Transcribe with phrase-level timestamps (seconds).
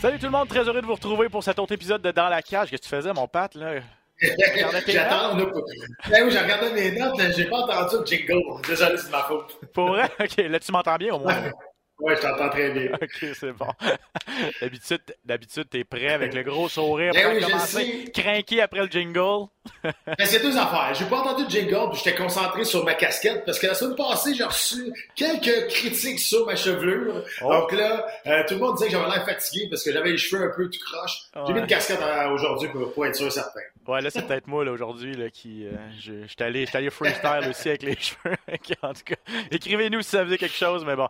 [0.00, 2.28] Salut tout le monde, très heureux de vous retrouver pour cet autre épisode de Dans
[2.28, 2.70] la cage.
[2.70, 3.74] Qu'est-ce que tu faisais, mon Pat, là?
[4.20, 5.36] J'attends.
[5.36, 8.62] Ben oui, j'ai regardé mes notes, mais j'ai pas entendu le jingle.
[8.66, 9.58] Désolé, c'est ma faute.
[9.72, 10.10] Pour vrai?
[10.20, 11.52] OK, là, tu m'entends bien au moins?
[12.00, 12.90] Oui, je t'entends très bien.
[13.00, 13.68] OK, c'est bon.
[14.60, 18.90] D'habitude, d'habitude, t'es prêt avec le gros sourire Ben pour oui, commencer, craquer après le
[18.90, 19.46] jingle.
[19.84, 20.92] Ben, c'est deux affaires.
[20.94, 24.34] J'ai pas entendu jingle, puis j'étais concentré sur ma casquette, parce que la semaine passée,
[24.34, 27.24] j'ai reçu quelques critiques sur ma chevelure.
[27.42, 27.48] Oh.
[27.52, 30.18] Donc là, euh, tout le monde disait que j'avais l'air fatigué parce que j'avais les
[30.18, 31.22] cheveux un peu tout croche.
[31.34, 31.52] J'ai Ouais.
[31.54, 33.60] mis une casquette euh, aujourd'hui pour, pour être sûr certain.
[33.88, 35.66] Ouais, là, c'est peut-être moi, là, aujourd'hui, là, qui...
[35.66, 38.36] euh, je suis allé, j'étais allé freestyle aussi avec les cheveux.
[38.82, 39.16] en tout cas,
[39.50, 41.08] écrivez-nous si ça faisait quelque chose, mais bon.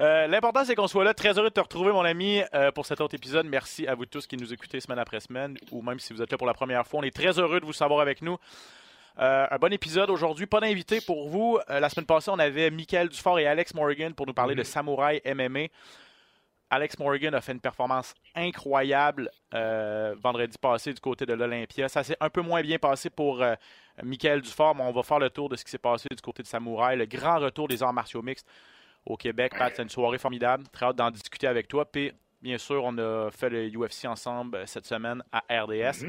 [0.00, 1.14] Euh, L'important, c'est qu'on soit là.
[1.14, 2.42] Très heureux de te retrouver, mon ami,
[2.74, 3.46] pour cet autre épisode.
[3.46, 6.30] Merci à vous tous qui nous écoutez semaine après semaine, ou même si vous êtes
[6.30, 7.00] là pour la première fois.
[7.00, 8.36] On est très heureux de vous savoir avec nous.
[9.18, 10.46] Euh, un bon épisode aujourd'hui.
[10.46, 11.58] Pas d'invité pour vous.
[11.68, 14.62] Euh, la semaine passée, on avait Michael Dufort et Alex Morgan pour nous parler de
[14.62, 15.66] Samouraï MMA.
[16.70, 21.88] Alex Morgan a fait une performance incroyable euh, vendredi passé du côté de l'Olympia.
[21.88, 23.44] Ça s'est un peu moins bien passé pour
[24.02, 26.44] Michael Dufort, mais on va faire le tour de ce qui s'est passé du côté
[26.44, 26.96] de Samouraï.
[26.96, 28.46] Le grand retour des arts martiaux mixtes
[29.04, 29.52] au Québec.
[29.58, 30.64] Pat, c'est une soirée formidable.
[30.70, 31.84] Très hâte d'en discuter avec toi.
[31.84, 36.06] Puis, bien sûr, on a fait le UFC ensemble cette semaine à RDS.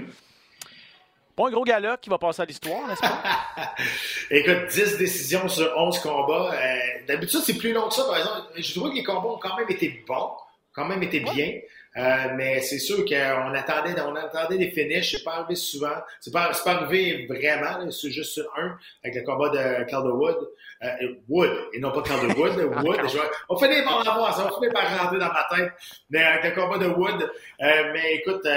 [1.41, 3.24] Pas un gros gala qui va passer à l'histoire, n'est-ce pas?
[4.29, 6.52] Écoute, 10 décisions sur 11 combats.
[6.53, 8.41] Euh, D'habitude, c'est plus long que ça, par exemple.
[8.57, 10.30] Je trouve que les combats ont quand même été bons,
[10.72, 11.53] quand même été bien.
[11.97, 15.13] Euh, mais c'est sûr qu'on attendait, on attendait des finishes.
[15.18, 15.96] C'est pas arrivé souvent.
[16.19, 17.90] C'est pas, pas arrivé vraiment.
[17.90, 20.47] C'est juste sur un avec le combat de Calderwood.
[20.84, 23.00] Euh, Wood, et non pas Calderwood, Wood.
[23.09, 23.18] Je
[23.50, 25.72] on finit par l'avoir, ça va finir par rentrer dans ma tête.
[26.12, 27.31] Mais avec le combat de Wood.
[27.62, 28.47] Euh, mais écoute,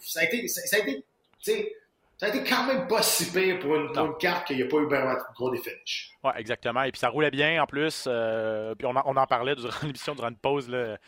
[0.00, 0.96] ça a été, ça, ça a été,
[1.40, 1.76] tu sais,
[2.22, 4.62] ça a été quand même pas si pire pour une, pour une carte qu'il n'y
[4.62, 6.12] a pas eu vraiment gros des finishes.
[6.22, 6.84] Oui, exactement.
[6.84, 8.04] Et puis ça roulait bien en plus.
[8.06, 10.68] euh, puis on en, on en parlait durant l'émission, durant une pause.
[10.68, 10.98] là.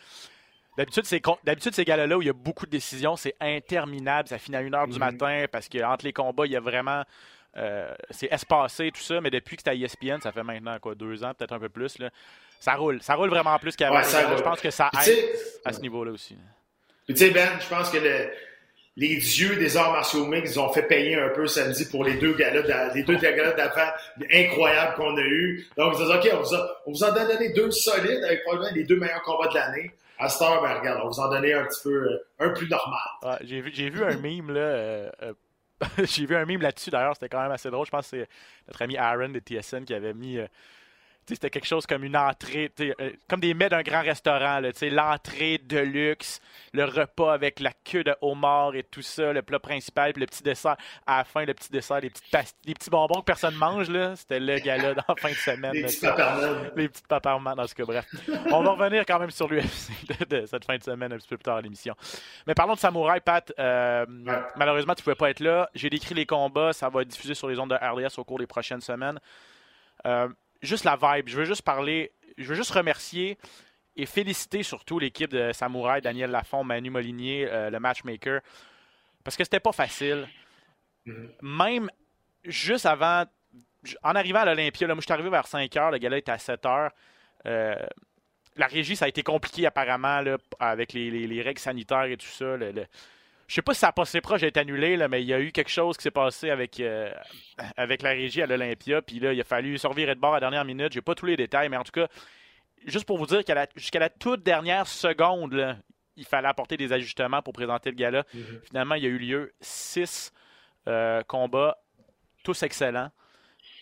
[0.77, 4.27] D'habitude, c'est d'habitude ces galas-là où il y a beaucoup de décisions, c'est interminable.
[4.27, 4.99] Ça finit à 1h du Mhm.
[4.99, 7.03] matin parce qu'entre les combats, il y a vraiment.
[7.55, 9.21] euh, c'est espacé, tout ça.
[9.21, 11.69] Mais depuis que c'est à ESPN, ça fait maintenant quoi, deux ans, peut-être un peu
[11.69, 11.97] plus.
[11.99, 12.09] Là,
[12.59, 13.01] ça roule.
[13.01, 13.95] Ça roule vraiment plus qu'avant.
[13.95, 15.29] Ouais, Je pense que ça aide
[15.63, 16.35] à ce niveau-là aussi.
[17.05, 18.29] Puis, tu sais, Ben, je pense que le-
[18.97, 22.33] les dieux des arts martiaux mixtes ont fait payer un peu samedi pour les deux
[22.33, 23.91] galas, les deux d'avant
[24.31, 25.67] incroyables qu'on a eus.
[25.77, 26.33] Donc, ils ont dit, OK,
[26.85, 29.91] on vous, en a donné deux solides avec probablement les deux meilleurs combats de l'année.
[30.17, 32.69] À cette heure, ben, regarde, on vous en donnait un petit peu, euh, un plus
[32.69, 33.39] normal.
[33.41, 34.61] J'ai vu, j'ai vu un meme là.
[34.61, 35.33] euh, euh,
[36.05, 37.85] j'ai vu un meme là-dessus d'ailleurs, c'était quand même assez drôle.
[37.85, 38.29] Je pense que c'est
[38.65, 40.39] notre ami Aaron de TSN qui avait mis.
[41.27, 45.79] C'était quelque chose comme une entrée, euh, comme des mets d'un grand restaurant, l'entrée de
[45.79, 46.39] luxe,
[46.73, 50.27] le repas avec la queue de homard et tout ça, le plat principal, puis le
[50.27, 50.77] petit dessert.
[51.05, 54.15] À la fin, le petit dessert, les, petites les petits bonbons que personne mange, là,
[54.15, 55.73] c'était le gala dans la fin de semaine.
[55.73, 56.05] Les là, petits.
[56.75, 58.05] Les petites dans ce cas, bref.
[58.51, 59.91] On va revenir quand même sur l'UFC
[60.29, 61.95] de, de cette fin de semaine un petit peu plus tard à l'émission.
[62.47, 63.51] Mais parlons de Samouraï, Pat.
[63.59, 64.39] Euh, Ouais.
[64.55, 65.69] Malheureusement, tu ne pouvais pas être là.
[65.75, 66.73] J'ai décrit les combats.
[66.73, 69.19] Ça va être diffusé sur les ondes de RDS au cours des prochaines semaines.
[70.05, 70.27] Euh,
[70.61, 71.27] juste la vibe.
[71.29, 72.11] Je veux juste parler.
[72.37, 73.37] Je veux juste remercier
[73.95, 78.41] et féliciter surtout l'équipe de Samouraï, Daniel Lafont, Manu Molinier, euh, le matchmaker.
[79.23, 80.27] Parce que c'était pas facile.
[81.05, 81.31] Mhm.
[81.41, 81.89] Même
[82.43, 83.23] juste avant.
[84.03, 86.37] En arrivant à l'Olympia, moi je suis arrivé vers 5 h, le gala était à
[86.39, 86.89] 7 h.
[87.45, 87.75] Euh,
[88.57, 92.17] la régie, ça a été compliqué apparemment là, avec les, les- les règles sanitaires et
[92.17, 92.57] tout ça.
[92.57, 92.85] Le, le-
[93.47, 95.39] Je sais pas si ça a passé proche d'être annulé, là, mais il y a
[95.39, 97.11] eu quelque chose qui s'est passé avec, euh,
[97.77, 99.01] avec la régie à l'Olympia.
[99.03, 100.91] Puis là, il a fallu survivre de bord à la dernière minute.
[100.93, 102.07] J'ai pas tous les détails, mais en tout cas,
[102.87, 105.77] juste pour vous dire qu'à la- jusqu'à la toute dernière seconde, là,
[106.17, 108.23] il fallait apporter des ajustements pour présenter le gala.
[108.67, 110.31] Finalement, il y a eu lieu six
[110.87, 111.77] euh, combats,
[112.43, 113.11] tous excellents.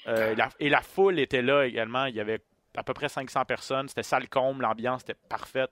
[0.07, 2.05] Euh, la- et la foule était là également.
[2.05, 2.39] Il y avait
[2.75, 3.87] à peu près 500 personnes.
[3.87, 5.69] C'était salle comble, l'ambiance était parfaite.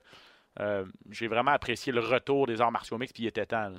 [0.60, 3.72] Euh, J'ai vraiment apprécié le retour des arts martiaux mixtes, puis il était temps.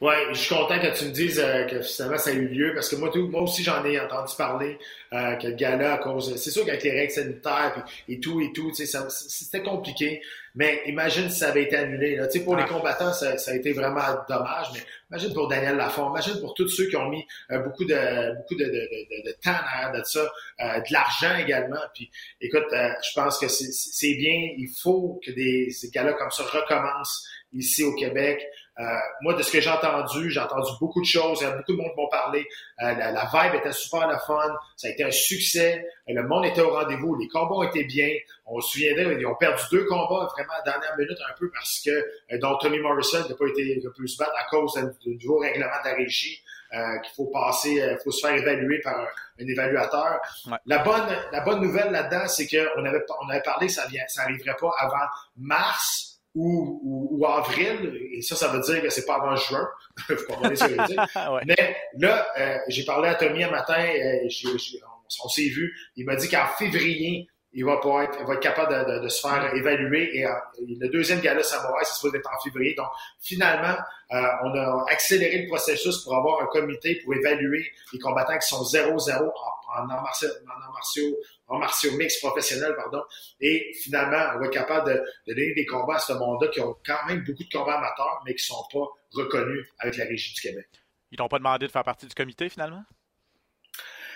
[0.00, 2.72] Ouais, je suis content que tu me dises euh, que finalement ça a eu lieu
[2.74, 4.78] parce que moi, tout, moi aussi j'en ai entendu parler
[5.12, 8.40] euh, que le gala à cause, c'est sûr qu'avec les règles sanitaires puis- et tout
[8.40, 10.22] et tout, tu sais, ça- c'était compliqué.
[10.54, 12.16] Mais imagine si ça avait été annulé.
[12.16, 12.28] Là.
[12.28, 12.62] Tu sais, pour Ah.
[12.62, 14.68] les combattants, ça, ça a été vraiment dommage.
[14.72, 14.80] Mais
[15.10, 18.54] imagine pour Daniel Lafont, imagine pour tous ceux qui ont mis euh, beaucoup de beaucoup
[18.54, 20.20] de, de, de, de temps derrière de ça,
[20.60, 21.76] euh, de l'argent également.
[21.94, 22.10] Puis,
[22.40, 24.48] écoute, euh, je pense que c'est- c'est bien.
[24.56, 28.40] Il faut que des ces galas comme ça recommencent ici au Québec.
[28.80, 28.84] Euh,
[29.20, 31.42] moi, de ce que j'ai entendu, j'ai entendu beaucoup de choses.
[31.42, 32.40] euh, Beaucoup de monde m'ont parlé.
[32.82, 34.56] Euh, la, la vibe était super le fun.
[34.76, 35.84] Ça a été un succès.
[36.08, 37.14] Euh, Le monde était au rendez-vous.
[37.16, 38.08] Les combats été bien.
[38.46, 41.50] On se souviendrait, ils ont perdu deux combats vraiment à la dernière minute un peu
[41.52, 44.74] parce que euh, dont Tommy Morrison n'a pas été n'a pu se battre à cause
[45.04, 46.42] du nouveau règlement de la régie.
[46.72, 49.04] euh, qu'il faut passer, euh, faut se faire évaluer par un,
[49.40, 50.20] un évaluateur.
[50.46, 50.56] Ouais.
[50.66, 54.04] La bonne, la bonne nouvelle là-dedans, c'est qu'on avait, on avait parlé que ça vient,
[54.06, 55.06] ça arriverait pas avant
[55.36, 59.68] mars ou, ou, ou avril, et ça, ça veut dire que c'est pas avant juin.
[60.06, 61.06] Faut comprendre ce que je veux dire.
[61.32, 61.42] Ouais.
[61.46, 65.72] Mais là, euh, j'ai parlé à Tommy un matin, euh, on, on s'est vu.
[65.96, 69.02] Il m'a dit qu'en février, il va pas être, il va être capable de, de-
[69.04, 70.16] de se faire évaluer.
[70.18, 70.30] Et, euh,
[70.60, 72.74] le deuxième gala Samouraï, c'est supposé être en février.
[72.74, 72.86] Donc,
[73.20, 73.76] finalement,
[74.12, 78.46] euh, on a accéléré le processus pour avoir un comité pour évaluer les combattants qui
[78.48, 81.16] sont 0-0 en, en en martiaux,
[81.48, 83.02] en martiaux mixtes professionnels, pardon.
[83.40, 84.94] Et finalement, on va être capable de,
[85.28, 88.22] de donner des combats à ce monde-là qui ont quand même beaucoup de combats amateurs,
[88.24, 90.68] mais qui sont pas reconnus avec la Régie du Québec.
[91.10, 92.82] Ils t'ont pas demandé de faire partie du comité finalement?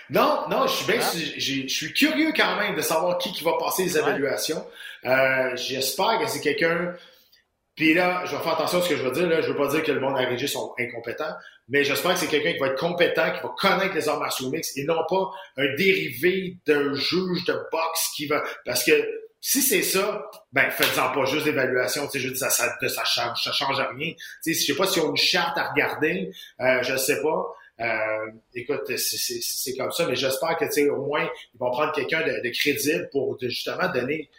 [0.09, 3.53] Non, non, je suis bien, je suis curieux quand même de savoir qui, qui va
[3.59, 4.65] passer les évaluations.
[5.05, 6.93] Euh, J'espère que c'est quelqu'un.
[7.75, 9.27] Puis là, je vais faire attention à ce que je veux dire.
[9.27, 9.41] Là.
[9.41, 11.33] Je veux pas dire que le monde à régie sont incompétents,
[11.67, 14.49] mais j'espère que c'est quelqu'un qui va être compétent, qui va connaître les arts martiaux
[14.49, 18.43] mixtes et non pas un dérivé d'un juge de boxe qui va.
[18.65, 18.93] Parce que
[19.41, 22.05] si c'est ça, ben faites-en pas juste d'évaluation.
[22.07, 24.13] Tu sais, je dis ça, ça, ça change, ça change rien.
[24.43, 26.31] Tu sais, je sais pas s'ils ont une charte à regarder,
[26.61, 27.45] euh, je sais pas.
[27.79, 31.91] Euh, écoute, c'est- comme ça, mais j'espère que tu sais, au moins ils vont prendre
[31.91, 34.29] quelqu'un de, de crédible pour de- justement donner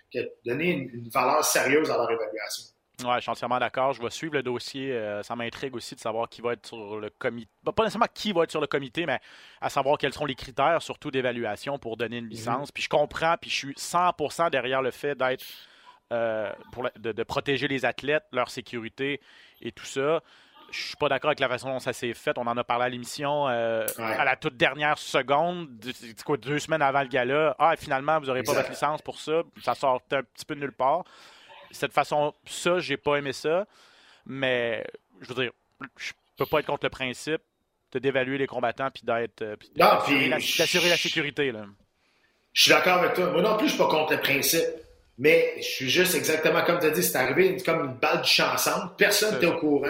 [0.44, 2.64] une, une valeur sérieuse à leur évaluation.
[3.04, 3.92] Ouais, je suis entièrement d'accord.
[3.92, 4.90] Je vais suivre le dossier.
[4.92, 7.50] Euh, ça m'intrigue aussi de savoir qui va être sur le comité.
[7.62, 9.18] Pas nécessairement qui va être sur le comité, mais
[9.60, 12.72] à savoir quels seront les critères, surtout d'évaluation pour donner une licence.
[12.72, 15.44] Puis je comprends, puis je suis 100% derrière le fait d'être.
[16.12, 16.50] euh,
[17.00, 19.20] de, de protéger les athlètes, leur sécurité
[19.60, 20.22] et tout ça.
[20.70, 22.36] Je suis pas d'accord avec la façon dont ça s'est fait.
[22.36, 24.04] On en a parlé à l'émission euh, Ouais.
[24.04, 25.68] à la toute dernière seconde,
[26.24, 27.54] quoi, deux semaines avant le gala.
[27.58, 29.42] Ah, finalement, vous n'aurez pas votre licence pour ça.
[29.64, 31.04] Ça sort un petit peu de nulle part
[31.76, 33.66] cette façon, ça, j'ai pas aimé ça.
[34.24, 34.84] Mais,
[35.20, 35.52] je veux dire,
[35.96, 37.42] je peux pas être contre le principe
[37.92, 39.42] de d'évaluer les combattants puis d'être.
[39.42, 40.28] euh, d'assurer
[40.88, 41.52] la, sécurité.
[41.52, 41.64] Là.
[42.52, 43.30] Je suis d'accord avec toi.
[43.30, 44.64] Moi non plus, je suis pas contre le principe.
[45.18, 48.26] Mais je suis juste exactement comme tu as dit, c'est arrivé comme une balle de
[48.26, 48.90] chanson.
[48.98, 49.86] Personne n'était au courant.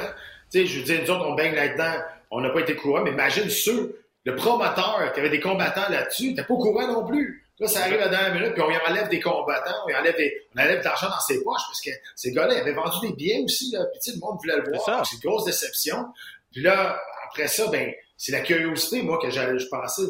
[0.51, 2.03] Tu sais, je veux dire, nous autres, on baigne là-dedans.
[2.31, 6.29] On n'a pas été courant, mais imagine ceux, le promoteur qui avait des combattants là-dessus,
[6.29, 7.47] n'était pas au courant non plus.
[7.59, 9.95] Là, ça arrive à la dernière minute, puis on y enlève des combattants, on y
[9.95, 12.75] enlève, des, on enlève de l'argent dans ses poches, parce que ces gars-là, ils avaient
[12.75, 15.07] vendu des billets aussi, là, puis tu sais, le monde voulait le voir.
[15.07, 16.07] C'est une grosse déception.
[16.53, 20.03] Puis là, après ça, ben, c'est la curiosité, moi, que j'allais, je pensais.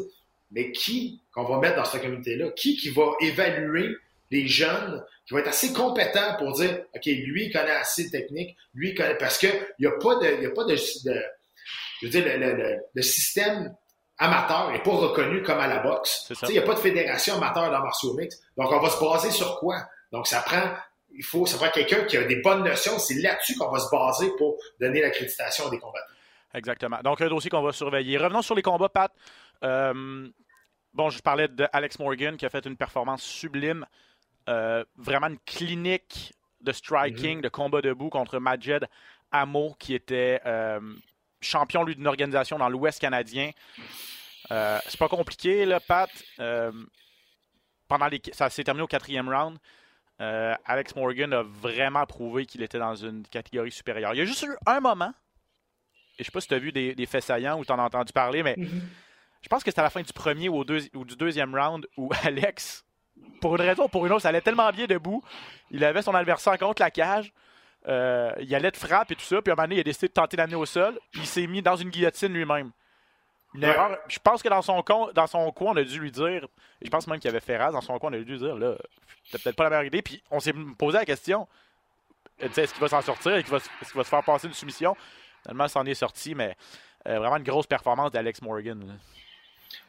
[0.51, 2.51] Mais qui qu'on va mettre dans cette communauté-là?
[2.57, 3.97] Qui qui va évaluer
[4.31, 8.11] les jeunes, qui va être assez compétent pour dire, OK, lui, il connaît assez de
[8.11, 9.47] technique, lui, il connaît, parce que
[9.79, 11.25] il n'y a pas de, y a pas de, de-
[12.01, 13.75] je veux dire, le, le- le- système
[14.19, 16.27] amateur n'est pas reconnu comme à la boxe.
[16.49, 18.41] Il n'y a pas de fédération amateur dans martiaux mix.
[18.57, 19.77] Donc, on va se baser sur quoi?
[20.13, 20.75] Donc, ça prend,
[21.15, 22.99] il faut, ça prend quelqu'un qui a des bonnes notions.
[22.99, 26.07] C'est là-dessus qu'on va se baser pour donner l'accréditation des combattants.
[26.55, 26.99] Exactement.
[27.03, 28.17] Donc, un dossier qu'on va surveiller.
[28.17, 29.13] Revenons sur les combats, Pat.
[29.65, 30.29] Euh,
[30.95, 33.85] bon, je parlais d'Alex Morgan qui a fait une performance sublime.
[34.49, 38.87] Euh, vraiment une clinique de striking, de combat debout contre Majed
[39.33, 40.81] Amo, qui était euh,
[41.41, 43.51] champion, lui, d'une organisation dans l'Ouest canadien.
[44.53, 46.11] Euh, c'est pas compliqué, là, Pat.
[47.89, 49.59] Pendant les, ça s'est terminé au quatrième round.
[50.19, 54.15] Alex Morgan a vraiment prouvé qu'il était dans une catégorie supérieure.
[54.15, 55.13] Il y a juste eu un moment,
[56.19, 57.79] et je sais pas si tu as vu des, des faits saillants ou tu en
[57.79, 58.55] as entendu parler, mais
[59.43, 61.55] je pense que c'était à la fin du premier ou, au deux- ou du deuxième
[61.55, 62.85] round où Alex,
[63.41, 65.23] pour une raison ou pour une autre, ça allait tellement bien debout.
[65.71, 67.33] Il avait son adversaire contre la cage.
[67.89, 69.41] Euh, il allait de frappe et tout ça.
[69.43, 70.99] Puis à un moment donné, il a décidé de tenter d'amener au sol.
[71.13, 72.71] Puis il s'est mis dans une guillotine lui-même.
[73.55, 73.71] Une Ouais.
[73.71, 73.97] erreur.
[74.09, 76.47] Je pense que dans son, con- dans son coin, on a dû lui dire.
[76.83, 78.57] je pense même qu'il y avait Ferraz dans son coin, on a dû lui dire
[78.57, 78.75] là,
[79.25, 80.03] c'était peut-être pas la meilleure idée.
[80.03, 81.47] Puis on s'est posé la question
[82.39, 83.33] est-ce qu'il va s'en sortir?
[83.35, 84.95] Est-ce qu'il va, se- va faire passer une soumission?
[85.43, 86.55] Finalement, ça en est sorti, mais
[87.09, 88.79] euh, vraiment une grosse performance d'Alex Morgan.
[88.87, 88.93] là.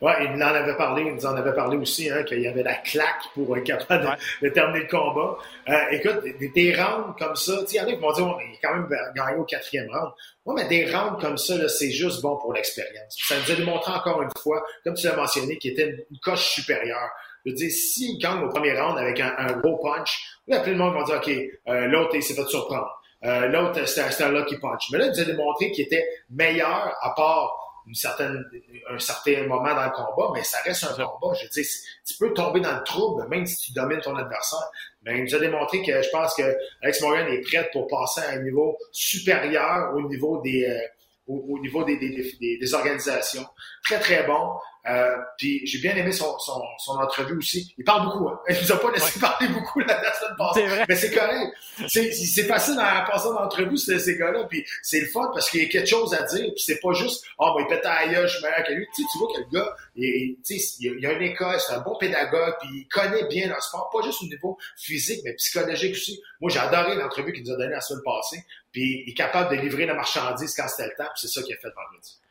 [0.01, 2.63] Ouais, il en avait parlé, il nous en avait parlé aussi, hein, qu'il y avait
[2.63, 4.15] la claque pour être capable de, Ouais.
[4.43, 5.37] de terminer le combat.
[5.69, 8.43] Euh, écoute, des, des rounds comme ça, il y en a qui vont dire, mais
[8.51, 10.11] il a quand même gagné au quatrième round.
[10.45, 13.15] Ouais, mais des rounds comme ça, là, c'est juste bon pour l'expérience.
[13.27, 16.45] Ça nous a démontré encore une fois, comme tu l'as mentionné, qu'il était une, coche
[16.49, 17.09] supérieure.
[17.45, 20.69] Je veux dire, s'il gagne au premier round avec un, un gros punch, là, tout
[20.69, 21.29] le monde va dire, OK,
[21.73, 22.93] euh, l'autre, il s'est fait surprendre.
[23.25, 24.89] Euh, l'autre, c'était un- c'était un lucky punch.
[24.91, 28.43] Mais là, il nous a démontré qu'il était meilleur à part une certaine,
[28.89, 31.05] un certain moment dans le combat, mais ça reste un Ça.
[31.05, 31.33] combat.
[31.35, 31.65] Je veux dire,
[32.05, 34.69] tu peux tomber dans le trouble, même si tu domines ton adversaire.
[35.03, 38.21] Mais il nous a démontré que je pense que Alex Morgan est prêt pour passer
[38.21, 40.79] à un niveau supérieur au niveau des, euh,
[41.27, 43.45] au, au niveau des, des, des, des organisations.
[43.83, 44.53] Très, très bon.
[44.89, 47.73] Euh, puis j'ai bien aimé son, son, son entrevue aussi.
[47.77, 48.29] Il parle beaucoup.
[48.29, 48.39] Hein.
[48.49, 50.61] Il nous a pas laissé parler beaucoup la, semaine passée.
[50.61, 50.85] C'est vrai.
[50.87, 51.53] Mais c'est correct.
[51.89, 54.45] C'est, c'est facile à passer dans l'entrevue, ces, ces gars-là.
[54.45, 56.45] Puis c'est le fun parce qu'il y a quelque chose à dire.
[56.55, 58.87] Puis c'est pas juste, oh, moi, il pète à gueule, je suis meilleur que lui.
[58.95, 62.55] Tu vois que le gars, il, il- il a une école, c'est un bon pédagogue,
[62.61, 66.21] puis il connaît bien le sport, pas juste au niveau physique, mais psychologique aussi.
[66.39, 68.41] Moi, j'ai adoré l'entrevue qu'il nous a donnée la semaine passée.
[68.77, 71.09] Puis il est capable de livrer la marchandise quand c'était le temps.
[71.15, 72.21] C'est ça qu'il a fait vendredi.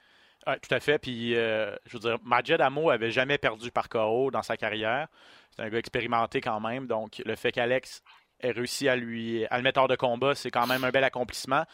[0.47, 0.97] Ouais, tout à fait.
[1.01, 5.09] Puis, euh, je veux dire, Majed Amo avait jamais perdu par KO dans sa carrière.
[5.51, 6.87] C'est un gars expérimenté quand même.
[6.87, 8.01] Donc, le fait qu'Alex
[8.39, 11.03] ait réussi à lui à le mettre hors de combat, c'est quand même un bel
[11.03, 11.65] accomplissement.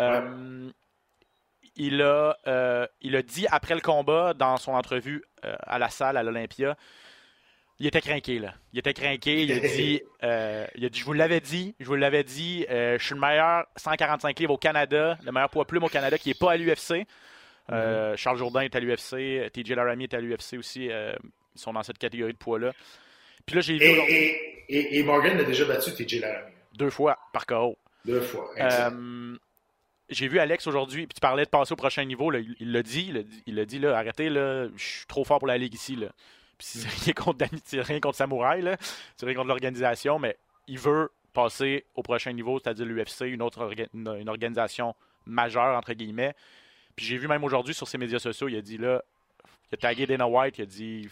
[0.00, 0.70] Euh,
[1.74, 6.16] il, a, euh, il a dit après le combat, dans son entrevue à la salle,
[6.16, 6.76] à l'Olympia,
[7.82, 8.54] il était craqué, là.
[8.72, 9.42] Il était craqué.
[9.42, 12.64] Il a dit, euh, il a dit je vous l'avais dit, je vous l'avais dit,
[12.70, 16.16] euh, je suis le meilleur 145 livres au Canada, le meilleur poids plume au Canada
[16.16, 17.04] qui n'est pas à l'UFC.
[17.72, 20.84] Euh, Charles Jourdain est à l'UFC, TJ Laramie est à l'UFC aussi.
[20.84, 21.16] ils
[21.56, 22.72] sont dans cette catégorie de poids-là.
[23.46, 26.52] Puis là, j'ai vu Et, Morgan a déjà battu TJ Laramie.
[26.78, 27.76] deux fois par KO.
[28.04, 28.48] Deux fois.
[30.08, 32.30] J'ai vu Alex aujourd'hui, puis tu parlais de passer au prochain niveau.
[32.30, 34.84] là, il il l'a dit, il l'a dit, il l'a dit, là, arrêtez, là, je
[34.84, 35.96] suis trop fort pour la ligue ici.
[35.96, 36.08] Là.
[36.62, 37.44] Puis c'est rien contre
[37.82, 38.76] rien contre Samouraï,
[39.16, 40.36] c'est rien contre l'organisation, mais
[40.68, 44.94] il veut passer au prochain niveau, c'est-à-dire l'UFC, une autre orga- une, une organisation
[45.26, 46.34] majeure, entre guillemets.
[46.94, 49.02] Puis j'ai vu même aujourd'hui sur ses médias sociaux, il a dit là,
[49.70, 51.08] il a tagué Dana White, il a dit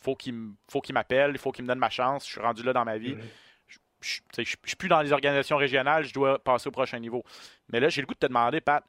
[0.00, 2.40] faut qu'il m- faut qu'il m'appelle, il faut qu'il me donne ma chance, je suis
[2.40, 3.16] rendu là dans ma vie
[4.02, 7.22] je je suis plus dans les organisations régionales, je dois passer au prochain niveau.
[7.70, 8.82] Mais là, j'ai le goût de te demander, Pat,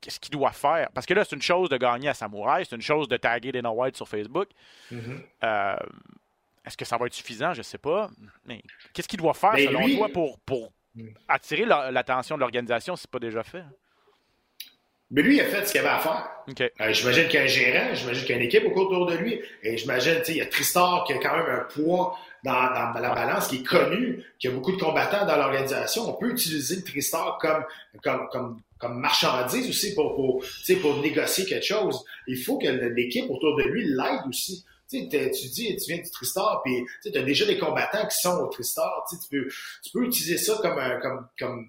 [0.00, 0.88] qu'est-ce qu'il doit faire?
[0.94, 3.52] Parce que là, c'est une chose de gagner à Samouraï, c'est une chose de taguer
[3.52, 4.48] Dana White sur Facebook.
[4.90, 5.22] Mhm.
[5.44, 5.76] Euh,
[6.66, 7.54] Est-ce que ça va être suffisant?
[7.54, 8.10] Je sais pas.
[8.44, 8.60] Mais
[8.92, 11.14] qu'est-ce qu'il doit faire, Mais selon lui- toi, pour, pour Mhm.
[11.26, 13.64] attirer la- l'attention de l'organisation si c'est pas déjà fait?
[15.10, 16.28] Mais lui, il a fait ce qu'il avait à faire.
[16.82, 19.16] Euh, j'imagine qu'il y a un gérant, j'imagine qu'il y a une équipe autour de
[19.16, 19.40] lui.
[19.62, 22.92] Et j'imagine, tu sais, il y a Tristar qui a quand même un poids dans,
[22.94, 26.08] dans la balance, qui est connu, qui a beaucoup de combattants dans l'organisation.
[26.08, 27.64] On peut utiliser le Tristar comme,
[28.02, 30.44] comme, comme, comme marchandise aussi pour, pour,
[30.80, 32.04] pour négocier quelque chose.
[32.26, 34.64] Il faut que l'équipe autour de lui l'aide aussi.
[34.90, 38.06] Tu sais, t'es- tu dis, tu viens du Tristar, puis tu as déjà des combattants
[38.06, 39.04] qui sont au Tristar.
[39.10, 39.48] Tu sais, tu peux,
[39.84, 41.68] tu peux utiliser ça comme un, comme, comme,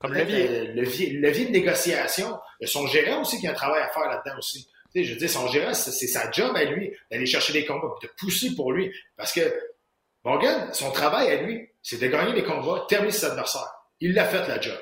[0.00, 0.48] comme, levier.
[0.48, 1.10] euh, levier.
[1.10, 2.38] levier de négociation.
[2.58, 4.66] Il y a son gérant aussi qui a un travail à faire là-dedans aussi.
[4.94, 8.08] Je veux dire, son gérant, c'est sa job à lui d'aller chercher des combats, de
[8.18, 8.92] pousser pour lui.
[9.16, 9.40] Parce que
[10.24, 13.72] Morgan, son travail à lui, c'est de gagner des combats, terminer ses adversaires.
[14.00, 14.78] Il l'a fait, la job.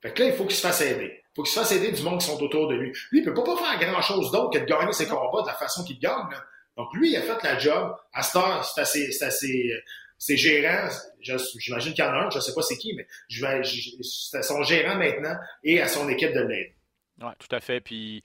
[0.00, 1.12] Fait que là, il faut qu'il se fasse aider.
[1.12, 2.92] Il faut qu'il se fasse aider du monde qui sont autour de lui.
[3.10, 5.84] Lui, il peut pas, faire grand-chose d'autre que de gagner ses combats de la façon
[5.84, 6.36] qu'il gagne.
[6.76, 7.96] Donc, lui, il a fait la job.
[8.12, 10.88] À cette heure, c'est ses, c'est à ses, gérants.
[11.20, 14.62] J'imagine qu'il y en a un, je sais pas c'est qui, mais c'est à son
[14.62, 16.72] gérant maintenant et à son équipe de l'aide.
[17.20, 17.80] Ouais, tout à fait.
[17.80, 18.22] Puis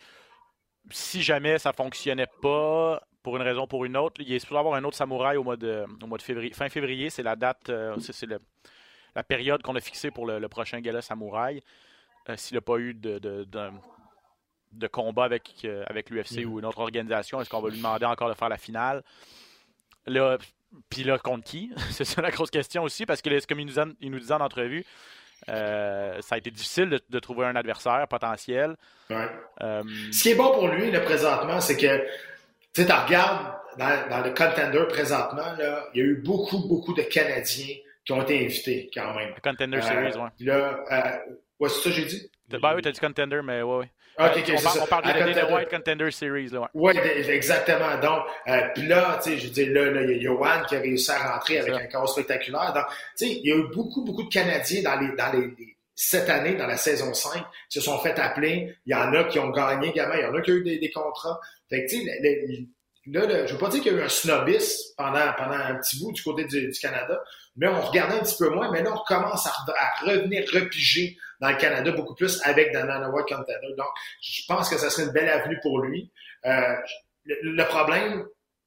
[0.91, 4.59] si jamais ça fonctionnait pas, pour une raison ou pour une autre, il est supposé
[4.59, 6.51] avoir un autre samouraï au mois de, au mois de février.
[6.53, 8.27] Fin février, c'est la date, euh, c'est
[9.15, 11.61] la période qu'on a fixée pour le, le prochain gala samouraï.
[12.29, 13.69] Euh, S'il n'a pas eu de, de, de-
[14.73, 18.05] de combat avec, euh, avec l'UFC ou une autre organisation, est-ce qu'on va lui demander
[18.07, 19.03] encore de faire la finale?
[20.07, 20.37] Là,
[20.89, 21.71] puis là, contre qui?
[21.91, 24.19] c'est ça la grosse question aussi, parce que là, comme il nous, a- il nous
[24.19, 24.83] disait en entrevue,
[25.49, 28.75] euh, ça a été difficile de, de trouver un adversaire potentiel.
[29.09, 29.27] Ouais.
[29.61, 31.97] Euh, Ce qui est bon pour lui, là, présentement, c'est que,
[32.73, 36.67] tu sais, tu regardes dans, dans le contender présentement, là, il y a eu beaucoup,
[36.67, 39.33] beaucoup de Canadiens qui ont été invités, quand même.
[39.35, 40.19] le Contender Euh, Series.
[40.41, 42.29] Là, euh, ouais, c'est ça que j'ai dit?
[42.49, 43.91] Ben oui, t'as dit Contender, mais ouais, ouais.
[44.19, 44.83] Euh, c'est on, parle, ça.
[44.83, 45.55] on parle de la Dana.
[45.55, 46.67] White Contender Series, là, ouais.
[46.73, 46.93] Oui,
[47.29, 47.97] exactement.
[48.01, 50.75] Donc, euh, puis là, tu sais, je veux dire, là, il y a Johan qui
[50.75, 51.79] a réussi à rentrer avec ça.
[51.79, 52.73] un chaos spectaculaire.
[52.73, 52.85] Donc,
[53.17, 55.77] tu sais, il y a eu beaucoup, beaucoup de Canadiens dans les, dans les, les-
[55.95, 58.75] cette année, dans la saison 5, qui se sont fait appeler.
[58.85, 60.15] Il y en a qui ont gagné également.
[60.15, 61.39] Il y en a qui ont eu des, des contrats.
[61.69, 62.65] Fait que, tu sais,
[63.07, 65.75] là, là, je veux pas dire qu'il y a eu un snobisme pendant, pendant un
[65.75, 67.19] petit bout du côté du, du Canada,
[67.55, 68.71] mais on regardait un petit peu moins.
[68.71, 73.09] Mais là, on commence à, à revenir repiger dans le Canada, beaucoup plus avec Dana
[73.09, 73.75] White Contender.
[73.77, 73.87] Donc,
[74.21, 76.09] je pense que ça serait une belle avenue pour lui.
[76.45, 76.75] Euh,
[77.25, 78.25] le, le, problème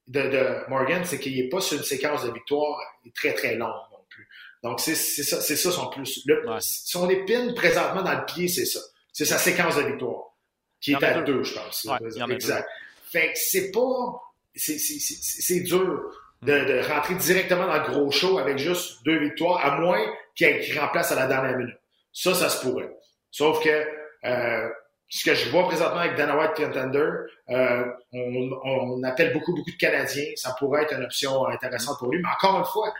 [0.08, 2.78] de, de Morgan, c'est qu'il n'est pas sur une séquence de victoire
[3.14, 4.28] très, très longue non plus.
[4.62, 6.20] Donc, c'est ça, c'est ça son plus.
[6.26, 6.58] Le, Ouais.
[6.60, 8.80] Son épine présentement dans le pied, c'est ça.
[9.10, 10.34] C'est sa séquence de victoire.
[10.78, 11.32] Qui est à deux.
[11.32, 11.84] deux, je pense.
[11.84, 12.68] Ouais, exact.
[13.10, 14.20] Fait que c'est pas.
[14.54, 19.80] C'est dur de, de rentrer directement dans le gros show avec juste deux victoires, à
[19.80, 20.04] moins
[20.34, 21.76] qu'il remplace à la dernière minute.
[22.18, 22.90] Ça, ça se pourrait.
[23.30, 23.84] Sauf que
[24.24, 24.68] euh,
[25.08, 27.08] ce que je vois présentement avec Dana White Contender,
[27.50, 30.24] euh, on, on appelle beaucoup, beaucoup de Canadiens.
[30.36, 32.20] Ça pourrait être une option intéressante pour lui.
[32.22, 32.92] Mais encore une fois,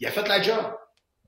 [0.00, 0.64] il a fait la job.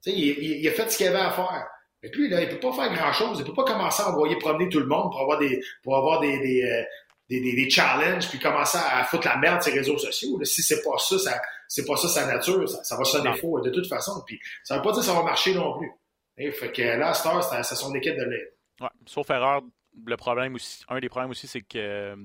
[0.06, 1.66] Il, il- il a fait ce qu'il avait à faire.
[2.02, 3.38] Et puis, là, il peut pas faire grand-chose.
[3.38, 6.18] Il peut pas commencer à envoyer promener tout le monde pour avoir des, pour avoir
[6.20, 6.82] des, des, euh,
[7.28, 10.36] des, des- des challenges puis commencer à foutre la merde sur les réseaux sociaux.
[10.38, 10.44] Là.
[10.44, 13.36] Si c'est pas ça, ça c'est pas ça sa nature, ça, ça va sonner Non.
[13.36, 14.20] faux de toute façon.
[14.26, 15.92] Puis ça veut pas dire que ça va marcher non plus.
[16.42, 18.52] Et fait que là, Star, c'est son équipe de l'aide.
[18.80, 18.88] Ouais.
[19.06, 19.60] Sauf erreur,
[20.06, 22.16] le problème aussi, un des problèmes aussi, c'est que euh,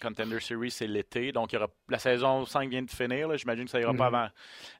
[0.00, 1.32] Contender Series, c'est l'été.
[1.32, 3.34] Donc, il y aura, la saison 5 vient de finir.
[3.36, 4.14] J'imagine que ça ira pas Mhm.
[4.14, 4.28] avant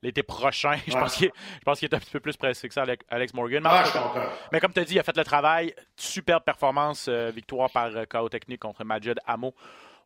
[0.02, 0.76] l'été prochain.
[0.87, 1.00] Je Ouais.
[1.00, 3.33] pense qu'il je pense qu'il est un petit peu plus pressé que ça, Alex- Alex
[3.35, 3.62] Morgan.
[3.62, 5.75] Mais, Ah, mais comme tu as dit, il a fait le travail.
[5.97, 7.06] Superbe performance.
[7.09, 9.54] euh, victoire par euh, KO technique contre Majid Amo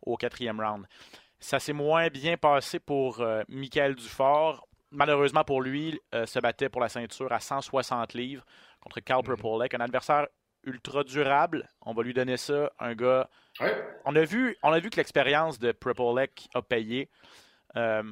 [0.03, 0.87] au quatrième round.
[1.39, 4.67] Ça s'est moins bien passé pour euh, Michael Dufort.
[4.93, 8.45] Malheureusement pour lui, euh, se battait pour la ceinture à 160 livres
[8.81, 9.37] contre Carl Mhm.
[9.37, 10.27] Propolek, un adversaire
[10.65, 11.69] ultra durable.
[11.83, 13.29] On va lui donner ça, un gars.
[13.61, 13.83] Ouais.
[14.05, 17.09] On a vu, on a vu que l'expérience de Propolek a payé.
[17.77, 18.03] Euh,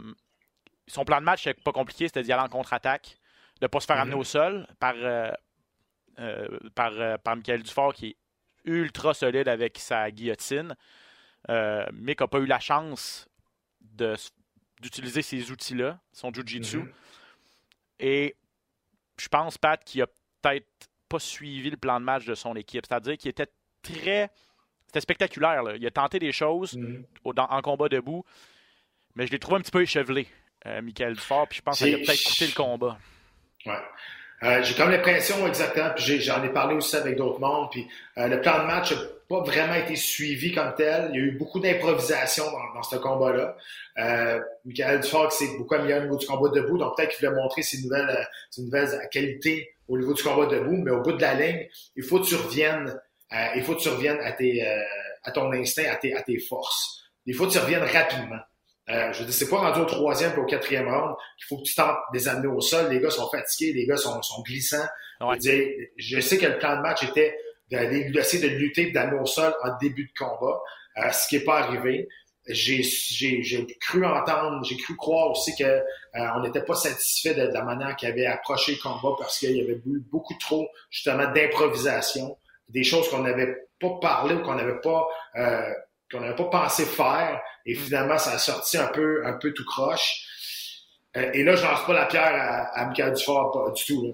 [0.87, 3.17] son plan de match c'est pas compliqué, c'était d'y aller en contre-attaque,
[3.61, 4.03] de ne pas se faire Mhm.
[4.03, 5.31] amener au sol par euh,
[6.21, 8.17] euh, par, par Michael Dufort qui est
[8.65, 10.75] ultra solide avec sa guillotine,
[11.49, 13.29] mais qui n'a pas eu la chance
[13.81, 14.33] de s-
[14.81, 16.79] d'utiliser ces outils-là, son jujitsu.
[16.79, 16.93] Mhm.
[18.01, 18.37] Et
[19.19, 20.07] je pense, Pat, qu'il a
[20.43, 20.67] peut-être
[21.09, 22.85] pas suivi le plan de match de son équipe.
[22.87, 23.49] C'est-à-dire qu'il était
[23.83, 24.31] très.
[24.87, 25.63] C'était spectaculaire.
[25.63, 25.77] là.
[25.77, 27.05] Il a tenté des choses Mhm.
[27.25, 28.25] au- dans- en combat debout,
[29.15, 30.27] mais je l'ai trouvé un petit peu échevelé,
[30.67, 32.99] euh, Michael Dufort, puis je pense lui a peut-être coûté le combat.
[33.67, 33.79] Ouais.
[34.45, 37.87] Euh, j'ai comme l'impression exactement, puis j'en ai parlé aussi avec d'autres mondes, puis
[38.17, 38.95] euh, le plan de match
[39.29, 41.11] pas vraiment été suivi comme tel.
[41.13, 43.57] Il y a eu beaucoup d'improvisation dans, dans ce combat-là.
[43.99, 47.41] Euh, Michael Dufort s'est beaucoup amélioré au niveau du combat debout, donc peut-être qu'il voulait
[47.41, 51.13] montrer ses nouvelles, euh, ses nouvelles qualités au niveau du combat debout, mais au bout
[51.13, 52.99] de la ligne, il faut que tu reviennes,
[53.33, 54.83] euh, il faut que tu reviennes à, tes, euh,
[55.25, 57.03] à ton instinct, à tes, à tes forces.
[57.27, 58.41] Il faut que tu reviennes rapidement.
[58.91, 61.59] Euh, je veux dire, c'est pas rendu au troisième et au quatrième round qu'il faut
[61.59, 62.91] que tu tentes de les amener au sol.
[62.91, 64.77] Les gars sont fatigués, les gars sont, sont glissants.
[65.21, 65.37] Je, veux Ouais.
[65.39, 67.37] dire, je sais que le plan de match était
[67.71, 70.61] d'essayer de lutter d'amener au sol en début de combat,
[70.99, 72.09] euh, ce qui n'est pas arrivé.
[72.51, 75.83] J'ai, j'ai, j'ai cru entendre, j'ai cru croire aussi que euh,
[76.15, 79.55] on n'était pas satisfait de, de la manière qu'il avait approché le combat parce qu'il
[79.55, 82.39] y avait eu beaucoup trop justement d'improvisation,
[82.71, 85.71] des choses qu'on n'avait pas parlé ou qu'on n'avait pas euh,
[86.11, 89.67] qu'on n'avait pas pensé faire et finalement ça a sorti un peu un peu tout
[89.67, 90.25] croche.
[91.17, 94.07] Euh, et là, je lance pas la pierre à, à Michael Dufort pas du tout.
[94.07, 94.13] là.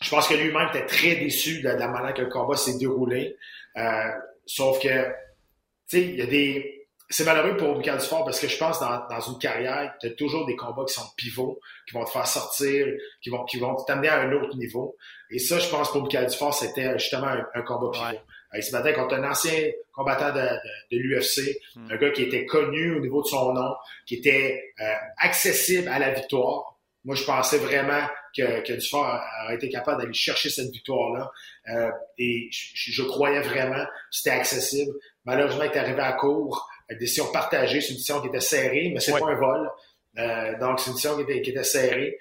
[0.00, 2.76] Je pense que lui-même était très déçu de, de la manière que le combat s'est
[2.78, 3.36] déroulé.
[3.76, 4.10] Euh,
[4.46, 6.86] sauf que, tu sais, il y a des.
[7.10, 10.10] C'est malheureux pour Michael Dufort parce que je pense dans, dans une carrière, tu as
[10.12, 12.86] toujours des combats qui sont pivots, qui vont te faire sortir,
[13.22, 14.96] qui vont, qui vont t'amener à un autre niveau.
[15.30, 18.04] Et ça, je pense pour Michael Dufort, c'était justement un, un combat pivot.
[18.06, 18.16] Ouais.
[18.54, 21.90] Euh, Il se battait contre un ancien combattant de, de, de l'UFC, Hmm.
[21.90, 23.74] un gars qui était connu au niveau de son nom,
[24.06, 26.78] qui était euh, accessible à la victoire.
[27.04, 28.00] Moi, je pensais vraiment
[28.36, 31.30] que, que Dufort aurait été capable d'aller chercher cette victoire-là.
[31.68, 34.92] Euh, et je, je croyais vraiment que c'était accessible.
[35.24, 36.68] Malheureusement, il est arrivé à court.
[36.90, 39.20] Une décision partagée, c'est une décision qui était serrée, mais c'est Ouais.
[39.20, 39.70] pas un vol.
[40.18, 42.18] Euh, donc, c'est une décision qui était, qui était serrée.